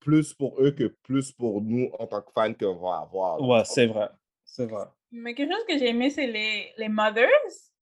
[0.00, 3.38] plus pour eux que plus pour nous en tant que fans qu'on va avoir.
[3.40, 3.46] là.
[3.46, 4.08] Ouais, c'est vrai.
[4.44, 4.84] C'est vrai.
[5.12, 7.28] Mais quelque chose que j'ai aimé, c'est les, les Mothers.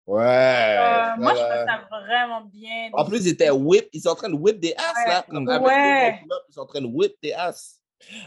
[0.08, 0.22] Ouais.
[0.24, 1.50] Euh, moi, je ouais.
[1.50, 2.90] trouve ça vraiment bien.
[2.94, 5.26] En plus, ils étaient whip, ils sont en train de whip des asses, là.
[5.30, 6.22] Comme avec Ouais.
[6.50, 7.80] Ils sont en train de whip des asses.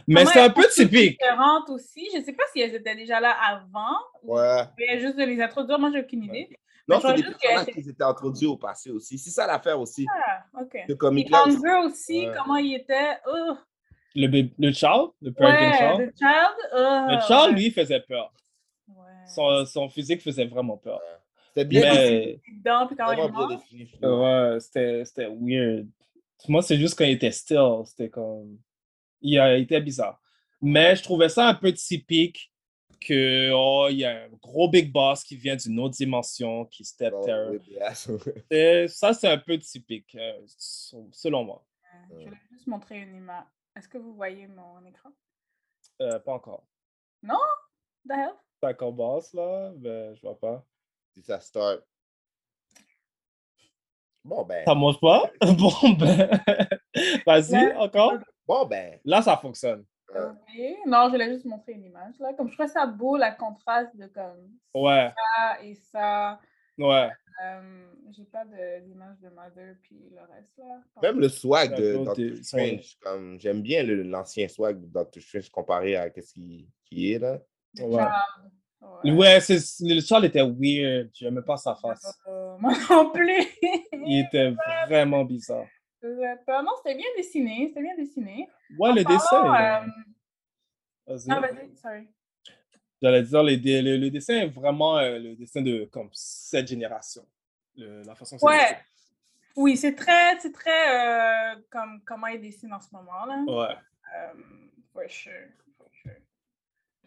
[0.09, 1.19] Mais c'est un peu typique.
[1.21, 2.09] différentes aussi?
[2.13, 3.97] Je sais pas si elles étaient déjà là avant.
[4.25, 4.63] Ouais.
[4.79, 6.49] Mais juste de les introduire, moi, j'ai aucune idée.
[6.89, 9.19] Non, Mais je c'est des juste personnages qui étaient introduits au passé aussi.
[9.19, 10.07] C'est ça l'affaire aussi.
[10.11, 10.79] Ah, ok.
[10.89, 11.45] Ce Et comic-là.
[11.47, 11.57] aussi.
[11.59, 12.35] Andrew aussi, Ouais.
[12.37, 13.19] comment il était?
[13.27, 13.57] Oh,
[14.19, 16.13] Le, bébé- le child, le ouais, Child?
[16.13, 16.57] The Child?
[16.73, 17.53] oh, Le child, ouais.
[17.53, 18.33] lui, faisait peur.
[18.89, 18.95] Ouais.
[19.33, 21.01] Son, son physique faisait vraiment peur.
[21.49, 22.61] C'était bien Mais il
[24.03, 25.87] ouais, c'était c'était weird.
[26.49, 28.59] Moi, c'est juste quand il était still, c'était comme.
[29.21, 30.21] Il a été bizarre.
[30.61, 32.53] Mais je trouvais ça un peu typique
[33.01, 36.85] que, oh, il y a un gros big boss qui vient d'une autre dimension, qui
[36.85, 37.15] step
[37.95, 38.19] sûr.
[38.51, 40.33] Et ça, c'est un peu typique, euh,
[41.13, 41.65] selon moi.
[42.11, 43.45] Je vais juste montrer une image.
[43.79, 45.11] Est-ce que vous voyez mon écran?
[46.03, 46.65] Euh, pas encore.
[47.23, 47.39] Non?
[48.11, 48.33] Hell?
[48.61, 50.65] Ça commence là, mais je vois pas.
[51.15, 51.83] Si ça start.
[54.25, 54.65] Bon, ben.
[54.65, 55.31] Ça mange pas?
[55.59, 56.29] Bon, ben.
[57.25, 57.75] Vas-y, Ouais.
[57.77, 58.15] encore.
[58.47, 58.99] Bon, ben.
[59.05, 59.85] Là, ça fonctionne.
[60.17, 60.77] euh, Oui.
[60.87, 62.19] Non, je voulais juste montrer une image.
[62.19, 62.35] Là.
[62.35, 66.41] Comme je trouvais ça beau, la contraste de comme Ouais, ça et ça.
[66.79, 67.11] ouais.
[67.45, 70.81] Euh, J'ai pas d'image de Mother puis le reste là.
[71.03, 75.49] Même le swag de Doctor Strange, comme j'aime bien le- l'ancien swag de Doctor Strange
[75.51, 77.39] comparé à ce qui, qui est là.
[77.79, 78.03] Ouais.
[79.05, 79.13] Ouais.
[79.13, 81.11] Ouais, c'est- le sol était weird.
[81.15, 82.19] J'aimais pas sa face.
[82.27, 83.43] Euh, moi non plus.
[83.93, 84.55] Il était
[84.89, 85.67] vraiment bizarre.
[86.05, 87.67] Euh, Non, c'était bien dessiné.
[87.69, 88.49] C'était bien dessiné.
[88.79, 89.45] Ouais, le dessin.
[89.55, 89.87] Euh,
[91.07, 91.31] Vas-y.
[91.31, 92.09] Ah, vas-y, sorry.
[93.01, 96.67] J'allais dire, le, dé- le, le dessin est vraiment euh, le dessin de comme cette
[96.67, 97.25] génération.
[97.77, 98.79] Le- la façon Ouais.
[99.57, 103.45] Oui, c'est très, c'est très euh, comme comment il dessine en ce moment là.
[103.47, 103.75] Ouais.
[104.93, 105.33] For sure,
[105.77, 106.13] for sure.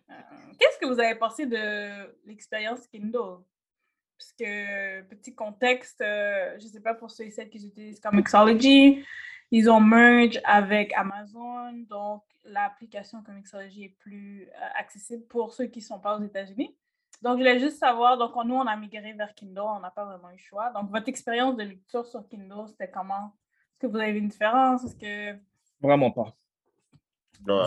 [0.09, 0.13] Euh,
[0.59, 3.43] Qu'est-ce que vous avez pensé de l'expérience Kindle?
[4.17, 7.99] Parce que, petit contexte, euh, je ne sais pas pour ceux et celles qui utilisent
[7.99, 9.03] Comixology,
[9.51, 15.79] ils ont merge avec Amazon, donc l'application Comixology est plus euh, accessible pour ceux qui
[15.79, 16.75] ne sont pas aux États-Unis.
[17.21, 20.05] Donc, je voulais juste savoir, donc nous, on a migré vers Kindle, on n'a pas
[20.05, 20.71] vraiment eu le choix.
[20.71, 23.35] Donc, votre expérience de lecture sur Kindle, c'était comment?
[23.73, 24.83] Est-ce que vous avez vu une différence?
[24.85, 25.37] Est-ce que...
[25.79, 26.35] Vraiment pas.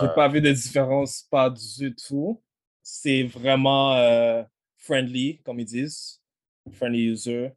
[0.01, 2.41] J'ai pas vu de différence, pas du tout.
[2.81, 4.43] C'est vraiment euh,
[4.77, 6.21] friendly, comme ils disent.
[6.71, 7.51] Friendly user.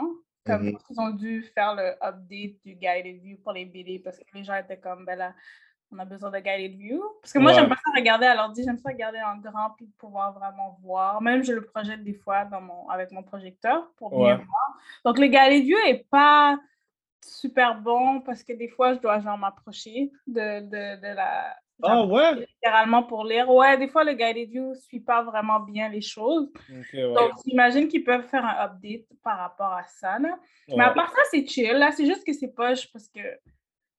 [0.50, 0.78] Comme Mhm.
[0.90, 4.44] ils ont dû faire le update du guided view pour les BD parce que les
[4.44, 5.34] gens étaient comme, ben là,
[5.92, 7.02] on a besoin de guided view.
[7.22, 9.88] Parce que moi, j'aime pas ça regarder à l'ordi, j'aime ça regarder en grand puis
[9.98, 11.22] pouvoir vraiment voir.
[11.22, 14.44] Même je le projette des fois dans mon, avec mon projecteur pour bien Ouais.
[14.44, 14.78] voir.
[15.06, 16.60] Donc, le guided view est pas
[17.26, 21.56] super bon parce que des fois, je dois genre m'approcher de, de, de la.
[21.84, 22.36] Ah ouais?
[22.36, 23.50] Littéralement pour lire.
[23.50, 26.52] Ouais, des fois, le guided view ne suit pas vraiment bien les choses.
[26.70, 27.14] Ouais.
[27.14, 30.20] Donc, j'imagine qu'ils peuvent faire un update par rapport à ça.
[30.20, 30.38] Là.
[30.70, 31.72] Mais à part ça, c'est chill.
[31.74, 33.22] Là, c'est juste que c'est poche parce que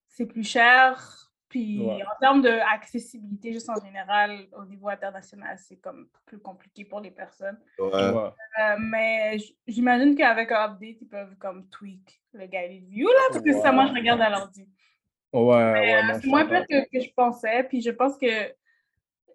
[0.08, 1.00] c'est plus cher.
[1.48, 2.00] Puis Ouais.
[2.04, 7.10] en termes d'accessibilité, juste en général, au niveau international, c'est comme plus compliqué pour les
[7.10, 7.58] personnes.
[7.76, 7.90] Ouais.
[7.92, 13.42] Euh, mais j'imagine qu'avec un update, ils peuvent comme tweak le guided view, là, parce
[13.42, 14.68] que ça, moi, je regarde à l'ordi.
[15.32, 17.64] Ouais, ouais, Euh, non, c'est moins pire que, que je pensais.
[17.64, 18.52] Puis je pense que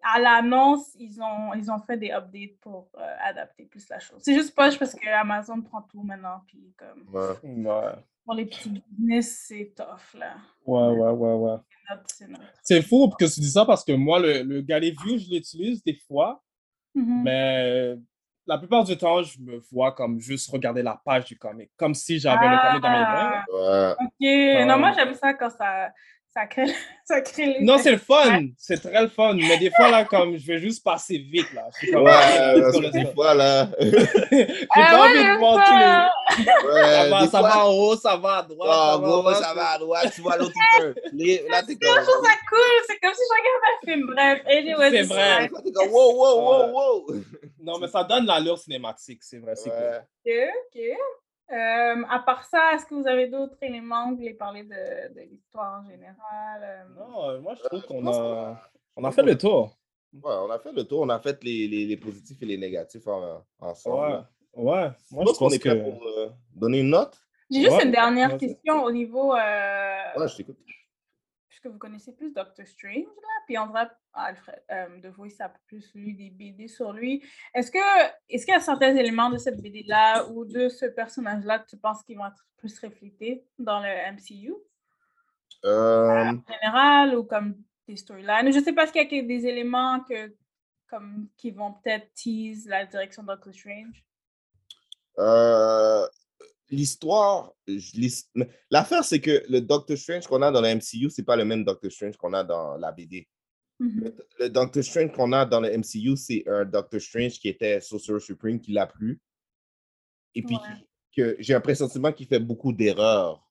[0.08, 4.22] à l'annonce, ils ont, ils ont fait des updates pour euh, adapter plus la chose.
[4.24, 6.42] C'est juste poche parce que Amazon prend tout maintenant.
[6.48, 7.36] Puis comme Ouais.
[7.44, 7.92] Ouais,
[8.24, 10.36] pour les petits business, c'est tough là.
[10.66, 11.34] ouais, ouais, ouais.
[11.34, 11.58] ouais.
[11.70, 14.62] C'est notre- c'est notre- C'est fou que tu dis ça parce que moi, le, le
[14.62, 16.44] Gallet View, je l'utilise des fois,
[16.94, 17.24] Mhm.
[17.24, 17.96] mais
[18.48, 21.94] la plupart du temps, je me vois comme juste regarder la page du comic, comme
[21.94, 23.44] si j'avais le comic dans mes mains.
[23.50, 24.06] Ah, Ouais.
[24.06, 24.68] ok.
[24.68, 24.96] Non, moi Ouais.
[24.96, 25.92] j'aime ça quand ça,
[26.36, 26.66] ça crée,
[27.06, 28.48] ça crée les Non, c'est le fun.
[28.58, 29.34] C'est très le fun.
[29.36, 31.68] Mais des fois, là, comme je vais juste passer vite, là.
[31.74, 33.70] Je suis comme, Ouais, ah, que go, des fois, là.
[33.80, 36.46] J'ai Ah pas ouais, envie de le voir tous les.
[36.68, 38.70] Ouais, Ça va, ça fois- va en haut, ça va à droite.
[38.70, 40.96] Ah, ça va gros, en bas, ça va à droite, tu vois l'autre peut.
[41.14, 42.26] Les- Là, t'es Je trouve comme.
[42.26, 44.08] ça cool, c'est comme si je regardais un film.
[44.14, 45.50] Bref, anyway, C'est vrai.
[45.64, 47.16] t'es comme, wow, wow, wow, wow.
[47.64, 49.56] Non, mais ça donne l'allure cinématique, c'est vrai.
[49.56, 50.02] C'est Ouais.
[50.26, 50.34] cool.
[50.34, 50.98] Ok, ok.
[51.52, 54.10] Euh, à part ça, est-ce que vous avez d'autres éléments?
[54.10, 58.08] Vous voulez parler de, de l'histoire en général euh, Non, euh, moi, je trouve qu'on
[58.08, 58.60] a...
[58.96, 59.78] On a fait le tour.
[60.14, 62.58] Ouais, on a fait le tour, on a fait les, les, les positifs et les
[62.58, 64.26] négatifs en- ensemble.
[64.56, 64.90] Ouais.
[65.12, 65.84] Moi, je pense qu'on est prêt que...
[65.90, 67.20] pour euh, donner une note.
[67.52, 69.36] J'ai juste Ouais, une dernière question au niveau.
[69.36, 70.58] Euh, Ouais, je t'écoute.
[71.70, 76.14] Vous connaissez plus Doctor Strange, là, puis vrai, Alfred euh, De Voice a plus lu
[76.14, 77.24] des BD sur lui.
[77.54, 77.80] Est-ce que
[78.30, 81.78] est-ce qu'il y a certains éléments de cette BD-là ou de ce personnage-là que tu
[81.78, 84.54] penses qu'ils vont être plus reflétés dans le MCU
[85.66, 87.56] Euh, en général ou comme
[87.88, 88.52] des storylines?
[88.52, 90.36] Je sais pas s'il y a des éléments que,
[90.90, 94.04] comme, qui vont peut-être tease la direction de Doctor Strange?
[95.18, 96.08] euh,
[96.70, 97.54] L'histoire,
[98.72, 101.64] l'affaire, c'est que le Doctor Strange qu'on a dans le MCU, c'est pas le même
[101.64, 103.28] Doctor Strange qu'on a dans la BD.
[103.80, 104.14] Mhm.
[104.40, 108.20] Le Doctor Strange qu'on a dans le MCU, c'est un Doctor Strange qui était Sorcerer
[108.20, 109.22] Supreme, qui l'a plus.
[110.34, 110.86] Et puis, Ouais.
[111.16, 113.42] que j'ai un pressentiment qu'il fait beaucoup d'erreurs.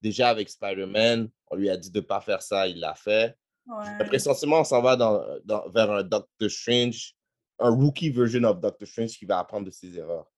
[0.00, 3.36] Déjà avec Spider-Man, on lui a dit de ne pas faire ça, il l'a fait.
[3.66, 7.14] J'ai un pressentiment, on s'en va dans, dans- vers un Doctor Strange,
[7.58, 10.30] un rookie version of Doctor Strange qui va apprendre de ses erreurs.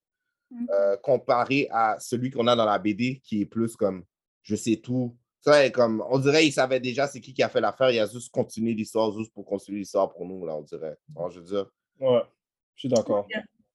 [0.52, 0.68] Ok.
[0.70, 4.04] Euh, comparé à celui qu'on a dans la BD, qui est plus comme
[4.42, 5.16] je sais tout.
[5.42, 7.98] Ça, est comme, on dirait qu'il savait déjà c'est qui qui a fait l'affaire, il
[7.98, 10.96] a juste continué l'histoire juste pour continuer l'histoire pour nous, là, on dirait.
[11.16, 11.66] Alors, je veux dire?
[11.98, 12.22] Ouais,
[12.74, 13.26] je suis d'accord.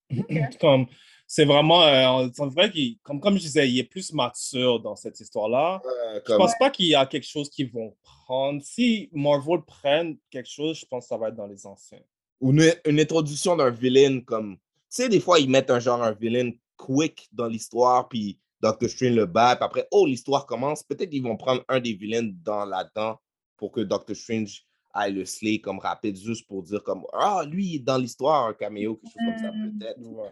[0.62, 0.86] Comme,
[1.28, 4.96] c'est vraiment, euh, c'est vrai qu'il, comme, comme je disais, il est plus mature dans
[4.96, 5.82] cette histoire-là.
[5.84, 8.62] euh, Je comme, pense pas qu'il y a quelque chose qu'ils vont prendre.
[8.64, 12.02] Si Marvel prenne quelque chose, je pense que ça va être dans les anciens.
[12.42, 14.58] ou une, une introduction d'un villain comme.
[14.58, 18.90] Tu sais, des fois, ils mettent un genre un villain quick dans l'histoire, puis Doctor
[18.90, 20.84] Strange le bat, puis après, oh, l'histoire commence.
[20.84, 23.20] Peut-être qu'ils vont prendre un des villains dans là-dedans
[23.58, 24.64] pour que Doctor Strange
[24.94, 28.48] aille le slay comme rapide, juste pour dire comme Ah, lui, il est dans l'histoire,
[28.48, 29.78] un caméo, quelque chose comme ça, Mm.
[29.80, 30.00] peut-être.
[30.02, 30.30] Ouais.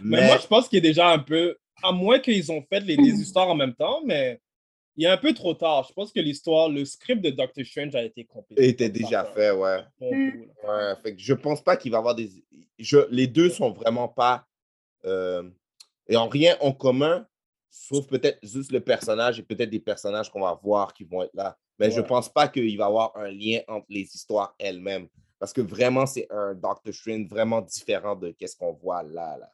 [0.00, 2.80] Mais, Mais, moi, je pense qu'il est déjà un peu, à moins qu'ils ont fait
[2.80, 4.40] les, les histoires en même temps, mais
[4.96, 5.84] il est un peu trop tard.
[5.88, 8.62] Je pense que l'histoire, le script de Doctor Strange a été complété.
[8.62, 9.80] il était déjà fait, ouais.
[10.00, 10.44] Mm.
[10.68, 12.30] Ouais, fait que je pense pas qu'il va y avoir des.
[12.78, 14.46] Je, les deux sont vraiment pas.
[15.04, 15.42] euh,
[16.08, 17.26] et en rien en commun,
[17.70, 21.34] sauf peut-être juste le personnage et peut-être des personnages qu'on va voir qui vont être
[21.34, 21.56] là.
[21.78, 22.06] Mais je Ouais.
[22.06, 25.08] pense pas qu'il va y avoir un lien entre les histoires elles-mêmes.
[25.40, 29.36] Parce que vraiment, c'est un Doctor Strange vraiment différent de qu'est-ce qu'on voit là.
[29.38, 29.52] là.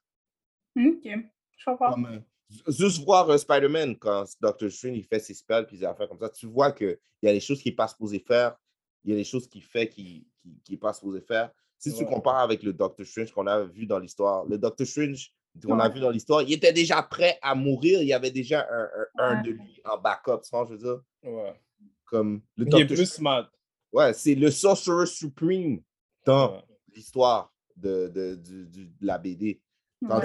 [0.77, 1.09] Ok,
[1.57, 1.91] je comprends.
[1.93, 2.19] Comme, euh,
[2.51, 6.09] ju- juste voir euh, Spider-Man quand Doctor Strange il fait ses spells puis des affaires
[6.09, 8.57] comme ça, tu vois qu'il y a des choses qu'il n'est pas supposé faire,
[9.05, 10.27] il y a des choses qu'il fait qu'il
[10.69, 11.51] n'est pas supposé faire.
[11.79, 15.33] Si tu compares avec le Doctor Strange qu'on a vu dans l'histoire, le Doctor Strange
[15.65, 18.67] qu'on a vu dans l'histoire, il était déjà prêt à mourir, il y avait déjà
[18.71, 18.89] un,
[19.19, 21.01] un- de lui en backup, tu vois, je veux dire?
[21.23, 21.61] Ouais.
[22.05, 23.51] Comme le Il est plus smart.
[23.93, 25.81] Ouais, c'est le Sorcerer Supreme
[26.25, 26.63] dans Ouais.
[26.95, 29.61] l'histoire de, de, de la BD.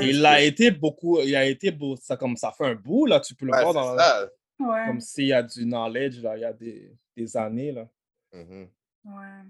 [0.02, 3.20] Il a été beaucoup, il a été beau, ça comme ça fait un bout, là,
[3.20, 4.30] tu peux le voir dans, ça.
[4.60, 4.86] Ouais.
[4.88, 7.88] comme s'il y a du knowledge, là, il y a des, des années, là.
[8.32, 8.70] Mhm.
[9.06, 9.44] Ouais.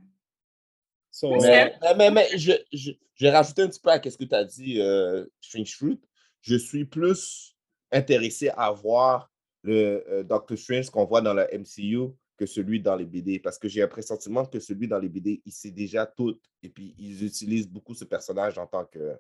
[1.15, 1.29] So.
[1.41, 4.25] Mais, mais, mais, mais je, je, je vais rajouter un petit peu à ce que
[4.25, 6.01] tu as dit, euh, Strange Fruit.
[6.41, 7.55] Je suis plus
[7.89, 9.31] intéressé à voir
[9.63, 13.57] le euh, Doctor Strange qu'on voit dans le MCU que celui dans les BD parce
[13.57, 16.93] que j'ai un pressentiment que celui dans les BD, il sait déjà tout et puis
[16.97, 19.17] ils utilisent beaucoup ce personnage en tant que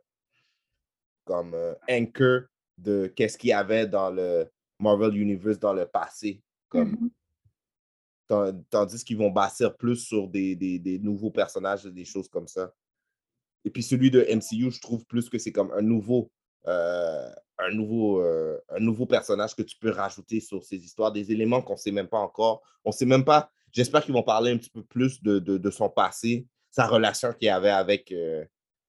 [1.23, 2.41] comme euh, anchor
[2.77, 4.47] de qu'est-ce qu'il y avait dans le
[4.81, 6.41] Marvel Universe dans le passé.
[6.67, 6.97] Comme, Mhm.
[6.99, 7.09] Tan-
[8.27, 12.73] Tandis qu'ils vont bâtir plus sur des, nouveaux personnages, des choses comme ça.
[13.63, 16.31] Et puis celui de MCU, je trouve plus que c'est comme un nouveau,
[16.67, 21.31] euh, un, nouveau, euh, un nouveau personnage que tu peux rajouter sur ces histoires, des
[21.31, 22.61] éléments qu'on ne sait même pas encore.
[22.83, 23.49] On ne sait même pas.
[23.71, 27.69] J'espère qu'ils vont parler un petit peu plus de son passé, sa relation qu'il avait
[27.69, 28.45] avec euh,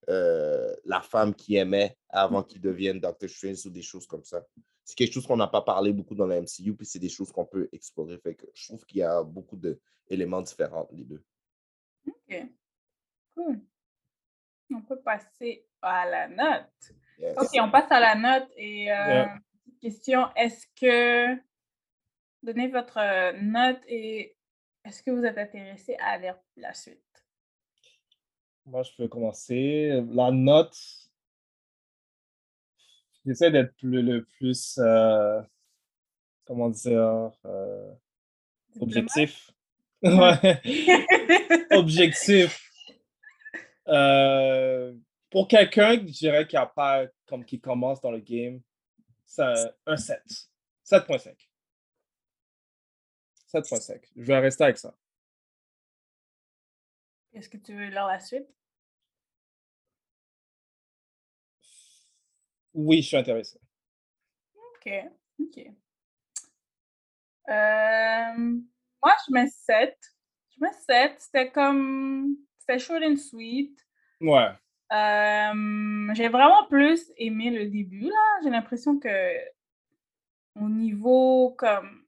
[0.08, 4.44] euh, la femme qu'il aimait avant qu'il devienne Doctor Strange ou des choses comme ça.
[4.84, 7.32] C'est quelque chose qu'on n'a pas parlé beaucoup dans la MCU, puis c'est des choses
[7.32, 8.18] qu'on peut explorer.
[8.18, 11.24] Fait que je trouve qu'il y a beaucoup d'éléments différents les deux.
[12.06, 12.46] Ok.
[13.34, 13.60] Cool.
[14.72, 16.92] On peut passer à la note.
[17.18, 17.36] Yes.
[17.38, 19.38] Ok, on passe à la note et euh, Yeah.
[19.80, 21.40] question, est-ce que
[22.42, 24.36] donnez votre euh, note et
[24.84, 27.02] est-ce que vous êtes intéressé à lire la suite?
[28.66, 30.02] Moi, je peux commencer.
[30.10, 30.76] La note,
[33.24, 35.40] j'essaie d'être le plus, euh,
[36.44, 37.92] comment dire, euh,
[38.80, 39.50] objectif.
[40.02, 40.60] Ouais.
[41.70, 42.60] Objectif.
[43.88, 44.94] Euh,
[45.30, 48.60] pour quelqu'un, je dirais qui a pas, comme qui commence dans le game,
[49.24, 50.22] c'est un- un 7.
[50.84, 51.36] 7.5.
[53.46, 54.00] 7.5.
[54.16, 54.94] Je vais rester avec ça.
[57.32, 58.48] Est-ce que tu veux lire la suite?
[62.76, 63.58] Oui, je suis intéressé.
[64.54, 64.92] Ok,
[65.40, 65.58] ok.
[67.48, 68.58] Euh,
[69.02, 69.96] moi, je mets 7.
[70.50, 71.14] Je mets 7.
[71.18, 72.36] C'était comme.
[72.58, 73.80] C'était short and sweet.
[74.20, 74.50] Ouais.
[74.92, 78.40] Euh, j'ai vraiment plus aimé le début, là.
[78.44, 79.08] J'ai l'impression que
[80.60, 82.04] au niveau comme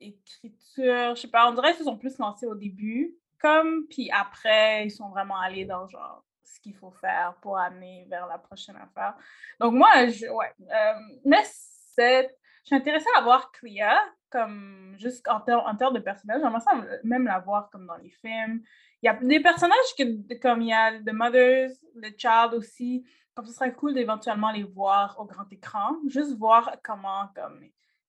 [0.00, 4.10] écriture, je sais pas, on dirait qu'ils se sont plus lancés au début, comme, puis
[4.10, 8.38] après, ils sont vraiment allés dans genre ce qu'il faut faire pour amener vers la
[8.38, 9.14] prochaine affaire.
[9.60, 10.94] Donc moi, je, ouais, euh,
[11.24, 12.28] mais c'est,
[12.62, 16.60] je suis intéressée à voir Clea, comme, juste en, ter- en termes de personnage, j'aimerais
[16.60, 16.72] ça
[17.04, 18.62] même la voir comme dans les films.
[19.02, 21.70] Il y a des personnages que, comme il y a The Mothers,
[22.02, 26.76] The Child aussi, comme ce serait cool d'éventuellement les voir au grand écran, juste voir
[26.82, 27.60] comment, comme,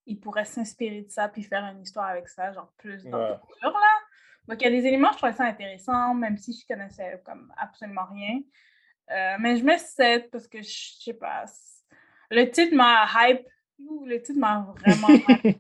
[0.05, 3.29] ils pourraient s'inspirer de ça puis faire une histoire avec ça, genre plus dans Ouais.
[3.31, 3.99] le futur, là.
[4.47, 7.53] Donc, il y a des éléments, je trouvais ça intéressant, même si je connaissais comme
[7.57, 8.39] absolument rien.
[9.11, 10.69] Euh, mais je mets 7 parce que, je
[11.01, 11.45] sais pas,
[12.29, 13.45] le titre m'a hype.
[13.79, 15.57] Ouh, Le titre m'a vraiment hype.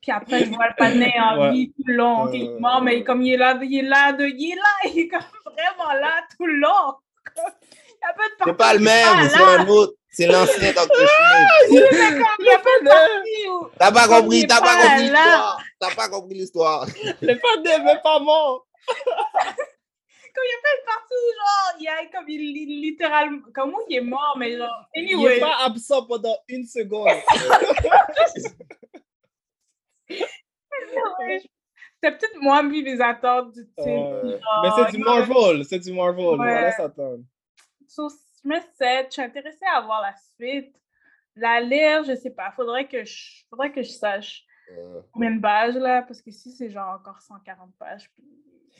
[0.00, 1.52] Puis après, je vois le panneau en Ouais.
[1.52, 2.24] vie tout le long.
[2.24, 4.56] ok, il est mort, mais comme il est là, il est là, de, il est
[4.56, 4.62] là,
[4.94, 6.94] il est comme vraiment là tout le long.
[8.02, 9.92] Il y a pas de C'est pas le même, c'est un autre.
[10.12, 10.86] C'est l'ancien Dr.
[10.86, 11.70] Strange.
[11.70, 14.46] Oui, mais comme il y a pas de partie où- T'as pas il compris, est
[14.48, 15.62] t'as pas compris l'histoire.
[15.78, 16.84] T'as pas compris l'histoire.
[17.22, 18.66] Le panneau n'est pas mort.
[20.32, 22.80] Comme il y a pas de partie où, genre, il y a comme il li-
[22.82, 25.34] littéralement, comme où il est mort, mais genre, Il anyway.
[25.34, 27.08] n'est pas absent pendant une seconde.
[32.02, 33.86] C'était peut-être moi, puis les attentes du titre.
[33.86, 35.64] Euh, genre, mais c'est du Marvel.
[35.64, 36.24] C'est du Marvel.
[36.24, 36.62] On Ouais.
[36.62, 37.18] laisse attendre.
[37.88, 38.08] So,
[38.42, 39.06] je mets 7.
[39.08, 40.74] Je suis intéressée à voir la suite.
[41.36, 42.50] La lire, je sais pas.
[42.52, 46.52] Faudrait que je, faudrait que je sache Euh, combien de pages, là, parce que si
[46.52, 48.10] c'est genre encore 140 pages.
[48.14, 48.24] puis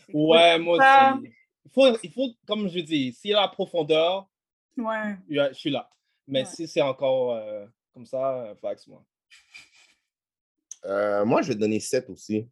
[0.07, 1.15] c'est cool Ouais, moi ça?
[1.15, 1.33] aussi.
[1.65, 4.29] Il faut, il faut, comme je dis, s'il y a la profondeur,
[4.77, 5.17] Ouais.
[5.29, 5.89] je suis là.
[6.27, 6.47] Mais Ouais.
[6.47, 9.05] si c'est encore euh, comme ça, euh, fax-moi.
[10.85, 12.49] euh, moi, je vais donner 7 aussi.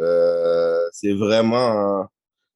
[0.00, 2.08] Euh, c'est vraiment,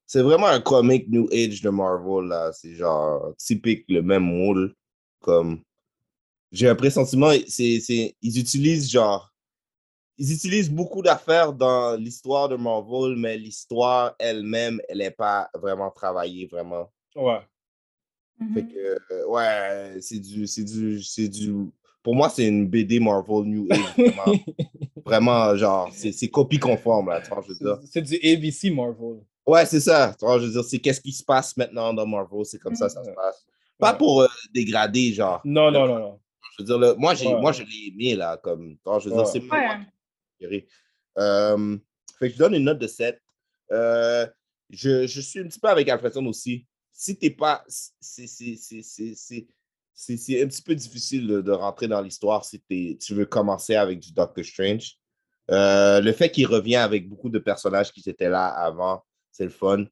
[0.09, 2.51] c'est vraiment un comic New Age de Marvel, là.
[2.53, 4.75] C'est genre typique, le même moule.
[5.21, 5.61] Comme,
[6.51, 9.31] j'ai un pressentiment, c'est, c'est, ils utilisent genre,
[10.17, 15.91] ils utilisent beaucoup d'affaires dans l'histoire de Marvel, mais l'histoire elle-même, elle n'est pas vraiment
[15.91, 16.91] travaillée, vraiment.
[17.15, 17.41] Ouais.
[18.55, 18.73] Fait Mhm.
[18.73, 21.53] que, euh, ouais, c'est du, c'est du, c'est du,
[22.03, 24.33] pour moi, c'est une BD Marvel New Age, vraiment,
[25.05, 27.79] vraiment, genre, c'est, c'est copie conforme, là, tu vois, je veux dire?
[27.83, 29.19] C'est c'est du ABC Marvel.
[29.49, 32.07] Ouais, c'est ça, tu vois, je veux dire, c'est qu'est-ce qui se passe maintenant dans
[32.07, 33.15] Marvel, c'est comme ça, ça se Ouais.
[33.15, 33.47] passe.
[33.79, 33.99] Pas Ouais.
[33.99, 36.21] pour euh, dégrader, genre, Non, non, non, non.
[36.53, 37.41] je veux dire, le- moi, j'ai, Ouais.
[37.41, 39.31] moi, je l'ai aimé, là, comme, tu vois, je veux dire, Ouais.
[39.33, 39.59] c'est moi
[40.39, 40.67] qui.
[41.19, 41.77] Euh,
[42.19, 43.21] fait que je donne une note de 7.
[43.73, 44.27] Euh,
[44.71, 46.67] je, je suis un petit peu avec Alfredson aussi.
[46.93, 47.65] Si t'es pas.
[47.69, 49.47] C'est c'est- c'est- c'est- c'est-
[49.95, 53.27] c'est- c'est un petit peu difficile de, de rentrer dans l'histoire si t'es- tu veux
[53.27, 54.97] commencer avec du Doctor Strange.
[55.51, 59.51] Euh, le fait qu'il revient avec beaucoup de personnages qui étaient là avant, c'est le
[59.51, 59.85] fun.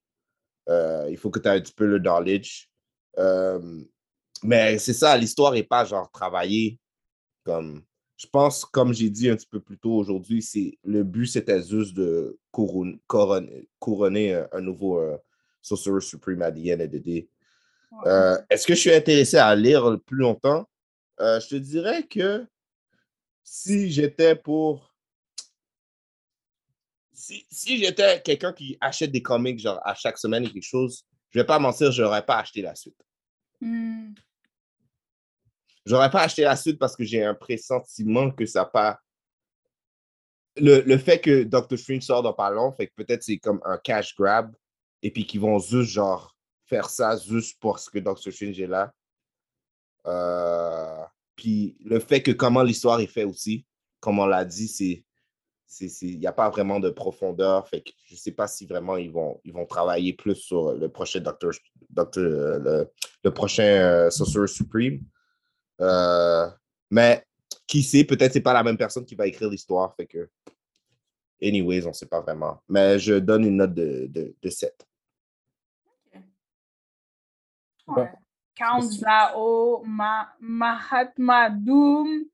[0.68, 2.68] Euh, il faut que tu aies un petit peu le knowledge.
[3.18, 3.82] Euh,
[4.42, 6.78] mais c'est ça, l'histoire n'est pas genre travaillée
[7.44, 7.82] comme.
[8.18, 11.62] Je pense, comme j'ai dit un petit peu plus tôt aujourd'hui, c'est le but c'était
[11.62, 15.18] juste de couronner, couronner, couronner un, un nouveau euh,
[15.60, 17.28] Sorcerer Supreme à the end of the day.
[17.92, 18.38] Ouais.
[18.48, 20.66] Est-ce que je suis intéressé à lire plus longtemps?
[21.18, 22.46] Je te dirais que
[23.44, 24.85] si j'étais pour.
[27.16, 31.06] Si, si j'étais quelqu'un qui achète des comics genre à chaque semaine et quelque chose,
[31.30, 33.00] je vais pas mentir, je n'aurais pas acheté la suite.
[33.60, 34.12] Hmm.
[35.86, 39.00] J'aurais pas acheté la suite parce que j'ai un pressentiment que ça pas.
[40.58, 43.60] Le, le fait que Doctor Strange sort dans pas long, fait que peut-être c'est comme
[43.64, 44.54] un cash grab
[45.02, 46.36] et puis qu'ils vont juste genre
[46.66, 48.92] faire ça juste parce que Doctor Strange est là.
[50.06, 51.04] Euh,
[51.34, 53.64] puis le fait que comment l'histoire est faite aussi,
[54.00, 55.04] comme on l'a dit, c'est
[55.80, 57.68] il n'y a pas vraiment de profondeur.
[57.68, 60.72] Fait que je ne sais pas si vraiment ils vont, ils vont travailler plus sur
[60.72, 61.52] le prochain Doctor,
[61.90, 62.90] Doctor euh, le,
[63.24, 65.00] le prochain euh, Sorcerer Supreme.
[65.80, 66.46] Euh,
[66.90, 67.24] mais
[67.66, 69.94] qui sait, peut-être c'est pas la même personne qui va écrire l'histoire.
[69.96, 70.28] Fait que,
[71.42, 72.62] anyways, on ne sait pas vraiment.
[72.68, 74.86] Mais je donne une note de, de, de 7.
[77.88, 78.10] Ouais.
[78.56, 82.24] Count Zao, Ma- Mahatma Doom,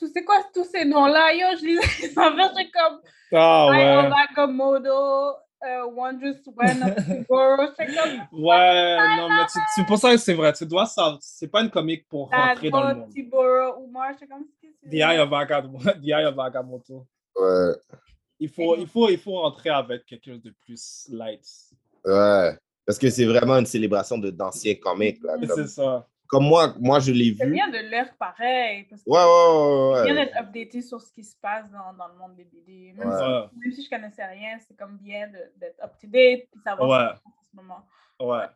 [0.00, 3.00] tu sais quoi, tous ces noms-là, yo, je lisais affaires, j'étais comme
[3.32, 4.08] Io ouais.
[4.08, 10.34] Nakamoto, uh, Wondrous When j'étais comme Ouais, non, mais tu- c'est pour ça que c'est
[10.34, 10.52] vrai.
[10.52, 13.10] Tu dois savoir, c'est pas une comique pour rentrer dans le monde.
[13.10, 14.44] Tiboro, Umar, j'étais comme
[14.82, 14.96] The c'est?
[14.96, 15.84] Eye of Agamotto.
[16.02, 17.06] The Eye of Agamotto.
[17.36, 17.72] Ouais,
[18.40, 21.46] Il faut, il, faut, il faut rentrer avec quelque chose de plus light.
[22.04, 22.56] ouais.
[22.86, 25.22] Parce que c'est vraiment une célébration de d'anciens comics.
[25.22, 26.08] Là, C'est comme, ça.
[26.30, 27.52] Comme moi, moi, je l'ai C'est vu.
[27.52, 30.12] bien de l'air pareil, parce que Ouais, ouais, c'est ouais.
[30.12, 32.92] bien d'être updaté sur ce qui se passe dans, dans le monde des BD.
[32.96, 33.16] Même, Ouais.
[33.16, 33.46] si, Ouais.
[33.62, 37.08] même si je connaissais rien, c'est comme bien de- d'être up-to-date puis savoir Ouais.
[37.08, 37.86] ce qui se passe en ce moment.
[38.20, 38.46] Ouais.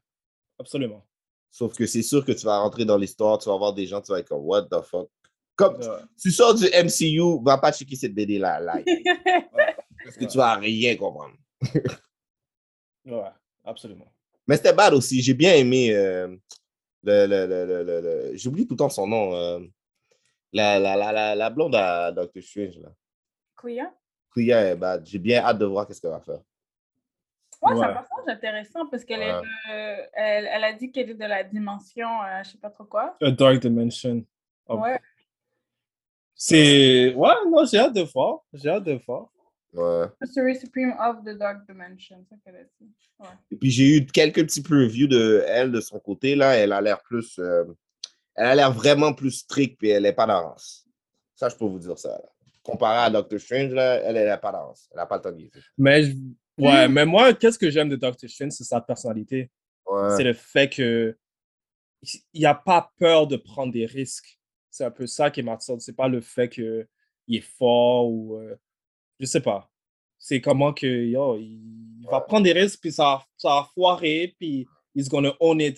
[0.58, 1.04] Absolument.
[1.50, 4.00] Sauf que c'est sûr que tu vas rentrer dans l'histoire, tu vas voir des gens,
[4.00, 5.08] tu vas être comme, what the fuck?
[5.56, 6.02] Comme Ouais.
[6.20, 8.84] tu sors du MCU, va pas checker cette BD-là, live,
[10.04, 10.26] parce que Ouais.
[10.30, 11.34] tu vas rien comprendre.
[13.06, 13.30] Ouais.
[13.64, 14.06] Absolument.
[14.46, 15.22] Mais c'était bad aussi.
[15.22, 15.94] J'ai bien aimé.
[15.94, 16.36] euh,
[17.04, 19.34] le, le, le, le, le- le- J'oublie tout le temps son nom.
[19.34, 19.60] euh,
[20.52, 22.78] la, la, la, la, la blonde à Doctor Strange.
[22.78, 22.90] Là.
[24.36, 25.06] Est bad.
[25.06, 26.40] J'ai bien hâte de voir qu'est-ce qu'elle va faire.
[27.62, 27.86] Ouais, c'est Ouais.
[27.86, 31.42] un personnage intéressant parce qu'elle est de- elle, elle a dit qu'elle est de la
[31.44, 33.16] dimension, euh, je sais pas trop quoi.
[33.22, 34.24] A Dark Dimension.
[34.68, 34.78] Oh.
[34.78, 34.98] Ouais.
[36.34, 37.14] C'est.
[37.14, 38.40] Ouais, non, j'ai hâte de voir.
[38.52, 39.28] J'ai hâte de voir.
[39.74, 40.06] Ouais.
[40.22, 42.90] Sorcery Supreme of the Dark Dimension, ça qu'elle a dit.
[43.18, 43.26] Ouais.
[43.50, 46.34] Et puis j'ai eu quelques petits previews de elle de son côté.
[46.36, 47.38] Là, elle a l'air plus.
[47.38, 47.64] euh,
[48.36, 50.86] elle a l'air vraiment plus stricte, puis elle n'est pas d'avance.
[51.34, 52.10] Ça, je peux vous dire ça.
[52.10, 52.22] là.
[52.62, 54.88] Comparé à Doctor Strange, là, elle n'est pas d'avance.
[54.92, 55.50] Elle n'a pas le temps de.
[55.76, 56.16] Mais, je-
[56.58, 59.50] ouais, mais moi, qu'est-ce que j'aime de Doctor Strange, c'est sa personnalité.
[59.86, 60.16] Ouais.
[60.16, 61.16] C'est le fait que
[62.32, 64.38] il n'a pas peur de prendre des risques.
[64.70, 65.76] C'est un peu ça qui m'attire.
[65.80, 66.86] C'est pas le fait qu'il
[67.28, 68.36] est fort ou.
[68.38, 68.54] euh,
[69.20, 69.70] je sais pas.
[70.18, 74.66] C'est comment que, yo, il va prendre des risques, puis ça, ça va foirer, puis
[74.94, 75.76] he's gonna own it,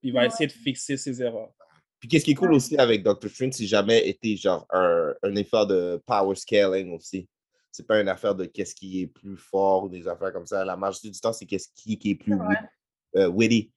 [0.00, 0.26] puis il va Ouais.
[0.28, 1.52] essayer de fixer ses erreurs.
[1.98, 5.34] Puis qu'est-ce qui est cool aussi avec Doctor Strange, c'est jamais été genre un, un
[5.36, 7.28] effort de power scaling aussi.
[7.70, 10.64] C'est pas une affaire de qu'est-ce qui est plus fort ou des affaires comme ça.
[10.64, 12.68] La majorité du temps, c'est qu'est-ce qui, qui est plus wit-
[13.16, 13.70] euh, witty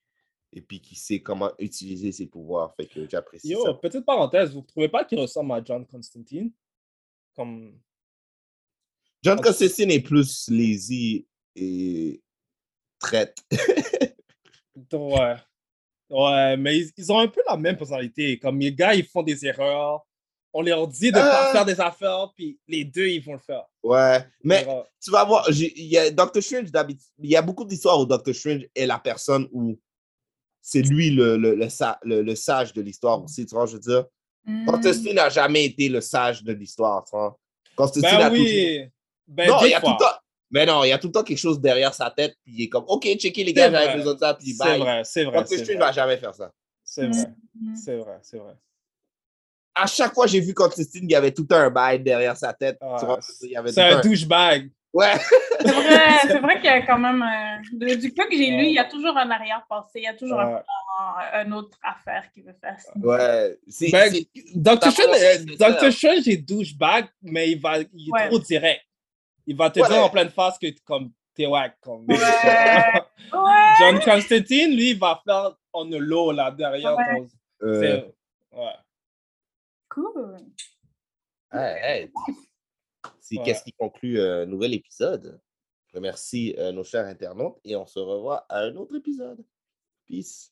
[0.53, 2.73] et puis qui sait comment utiliser ses pouvoirs.
[2.75, 3.73] Fait que j'apprécie Yo, ça.
[3.73, 6.51] petite parenthèse, vous ne trouvez pas qu'il ressemble à John Constantine?
[7.35, 7.77] Comme.
[9.23, 12.21] John Constantine est plus lazy et
[12.99, 13.37] traite.
[14.91, 15.35] Ouais.
[16.09, 18.37] Ouais, mais ils, ils ont un peu la même personnalité.
[18.37, 20.05] Comme les gars, ils font des erreurs.
[20.55, 21.51] On leur dit de ne pas Euh.
[21.51, 23.63] faire des affaires, puis les deux, ils vont le faire.
[23.81, 24.19] ouais.
[24.43, 24.63] Mais
[25.03, 27.07] tu vas voir, y a Doctor Strange d'habitude.
[27.19, 29.79] Il y a beaucoup d'histoires où Doctor Strange est la personne où
[30.61, 33.73] c'est lui le, le, le, sa- le- le sage de l'histoire aussi, tu vois, je
[33.73, 34.05] veux dire?
[34.45, 34.65] Mm.
[34.67, 37.39] Constantine n'a jamais été le sage de l'histoire, tu vois?
[37.75, 38.85] Constantine Ben a toujours- oui.
[39.27, 40.15] Ben, non, il y a tout le temps.
[40.51, 42.63] Mais non, il y a tout le temps quelque chose derrière sa tête, puis il
[42.65, 44.79] est comme, OK, checker les gars, j'avais besoin de ça, puis C'est bye.
[44.79, 45.43] vrai, c'est vrai.
[45.47, 45.75] C'est vrai.
[45.77, 46.51] va jamais faire ça.
[46.83, 47.25] C'est vrai.
[47.59, 47.75] Mm.
[47.75, 48.53] C'est vrai, c'est vrai.
[49.75, 52.77] À chaque fois, j'ai vu Constantine, il y avait tout un bail derrière sa tête.
[52.81, 54.69] Ah, C'est tout un douchebag.
[54.93, 55.13] Ouais.
[55.59, 57.23] C'est vrai, c'est vrai qu'il y a quand même.
[57.23, 60.13] euh, du peu que j'ai lu, il y a toujours un arrière-pensée, il y a
[60.13, 60.61] toujours un, Ouais.
[61.33, 62.77] un autre affaire qui veut faire.
[63.01, 63.57] Ouais.
[63.81, 64.91] Ben, Ça c'est Doctor
[65.81, 65.91] ça.
[65.91, 68.27] Strange est douchebag, mais il, va, il est Ouais.
[68.27, 68.83] trop direct.
[69.45, 69.87] Il va te Ouais.
[69.89, 71.79] dire en pleine face que comme t'es wack.
[71.81, 72.15] Comme, Ouais.
[73.33, 73.73] Ouais.
[73.79, 77.03] John Constantine, lui, il va faire on the low là derrière Ouais.
[77.15, 77.27] ton.
[77.67, 78.15] euh, c'est-
[78.57, 78.73] Ouais.
[79.89, 80.37] Cool.
[83.19, 83.43] C'est Ouais.
[83.43, 85.39] qu'est-ce qui conclut un nouvel épisode?
[85.87, 89.43] Je remercie euh, nos chers internautes et on se revoit à un autre épisode.
[90.07, 90.51] Peace.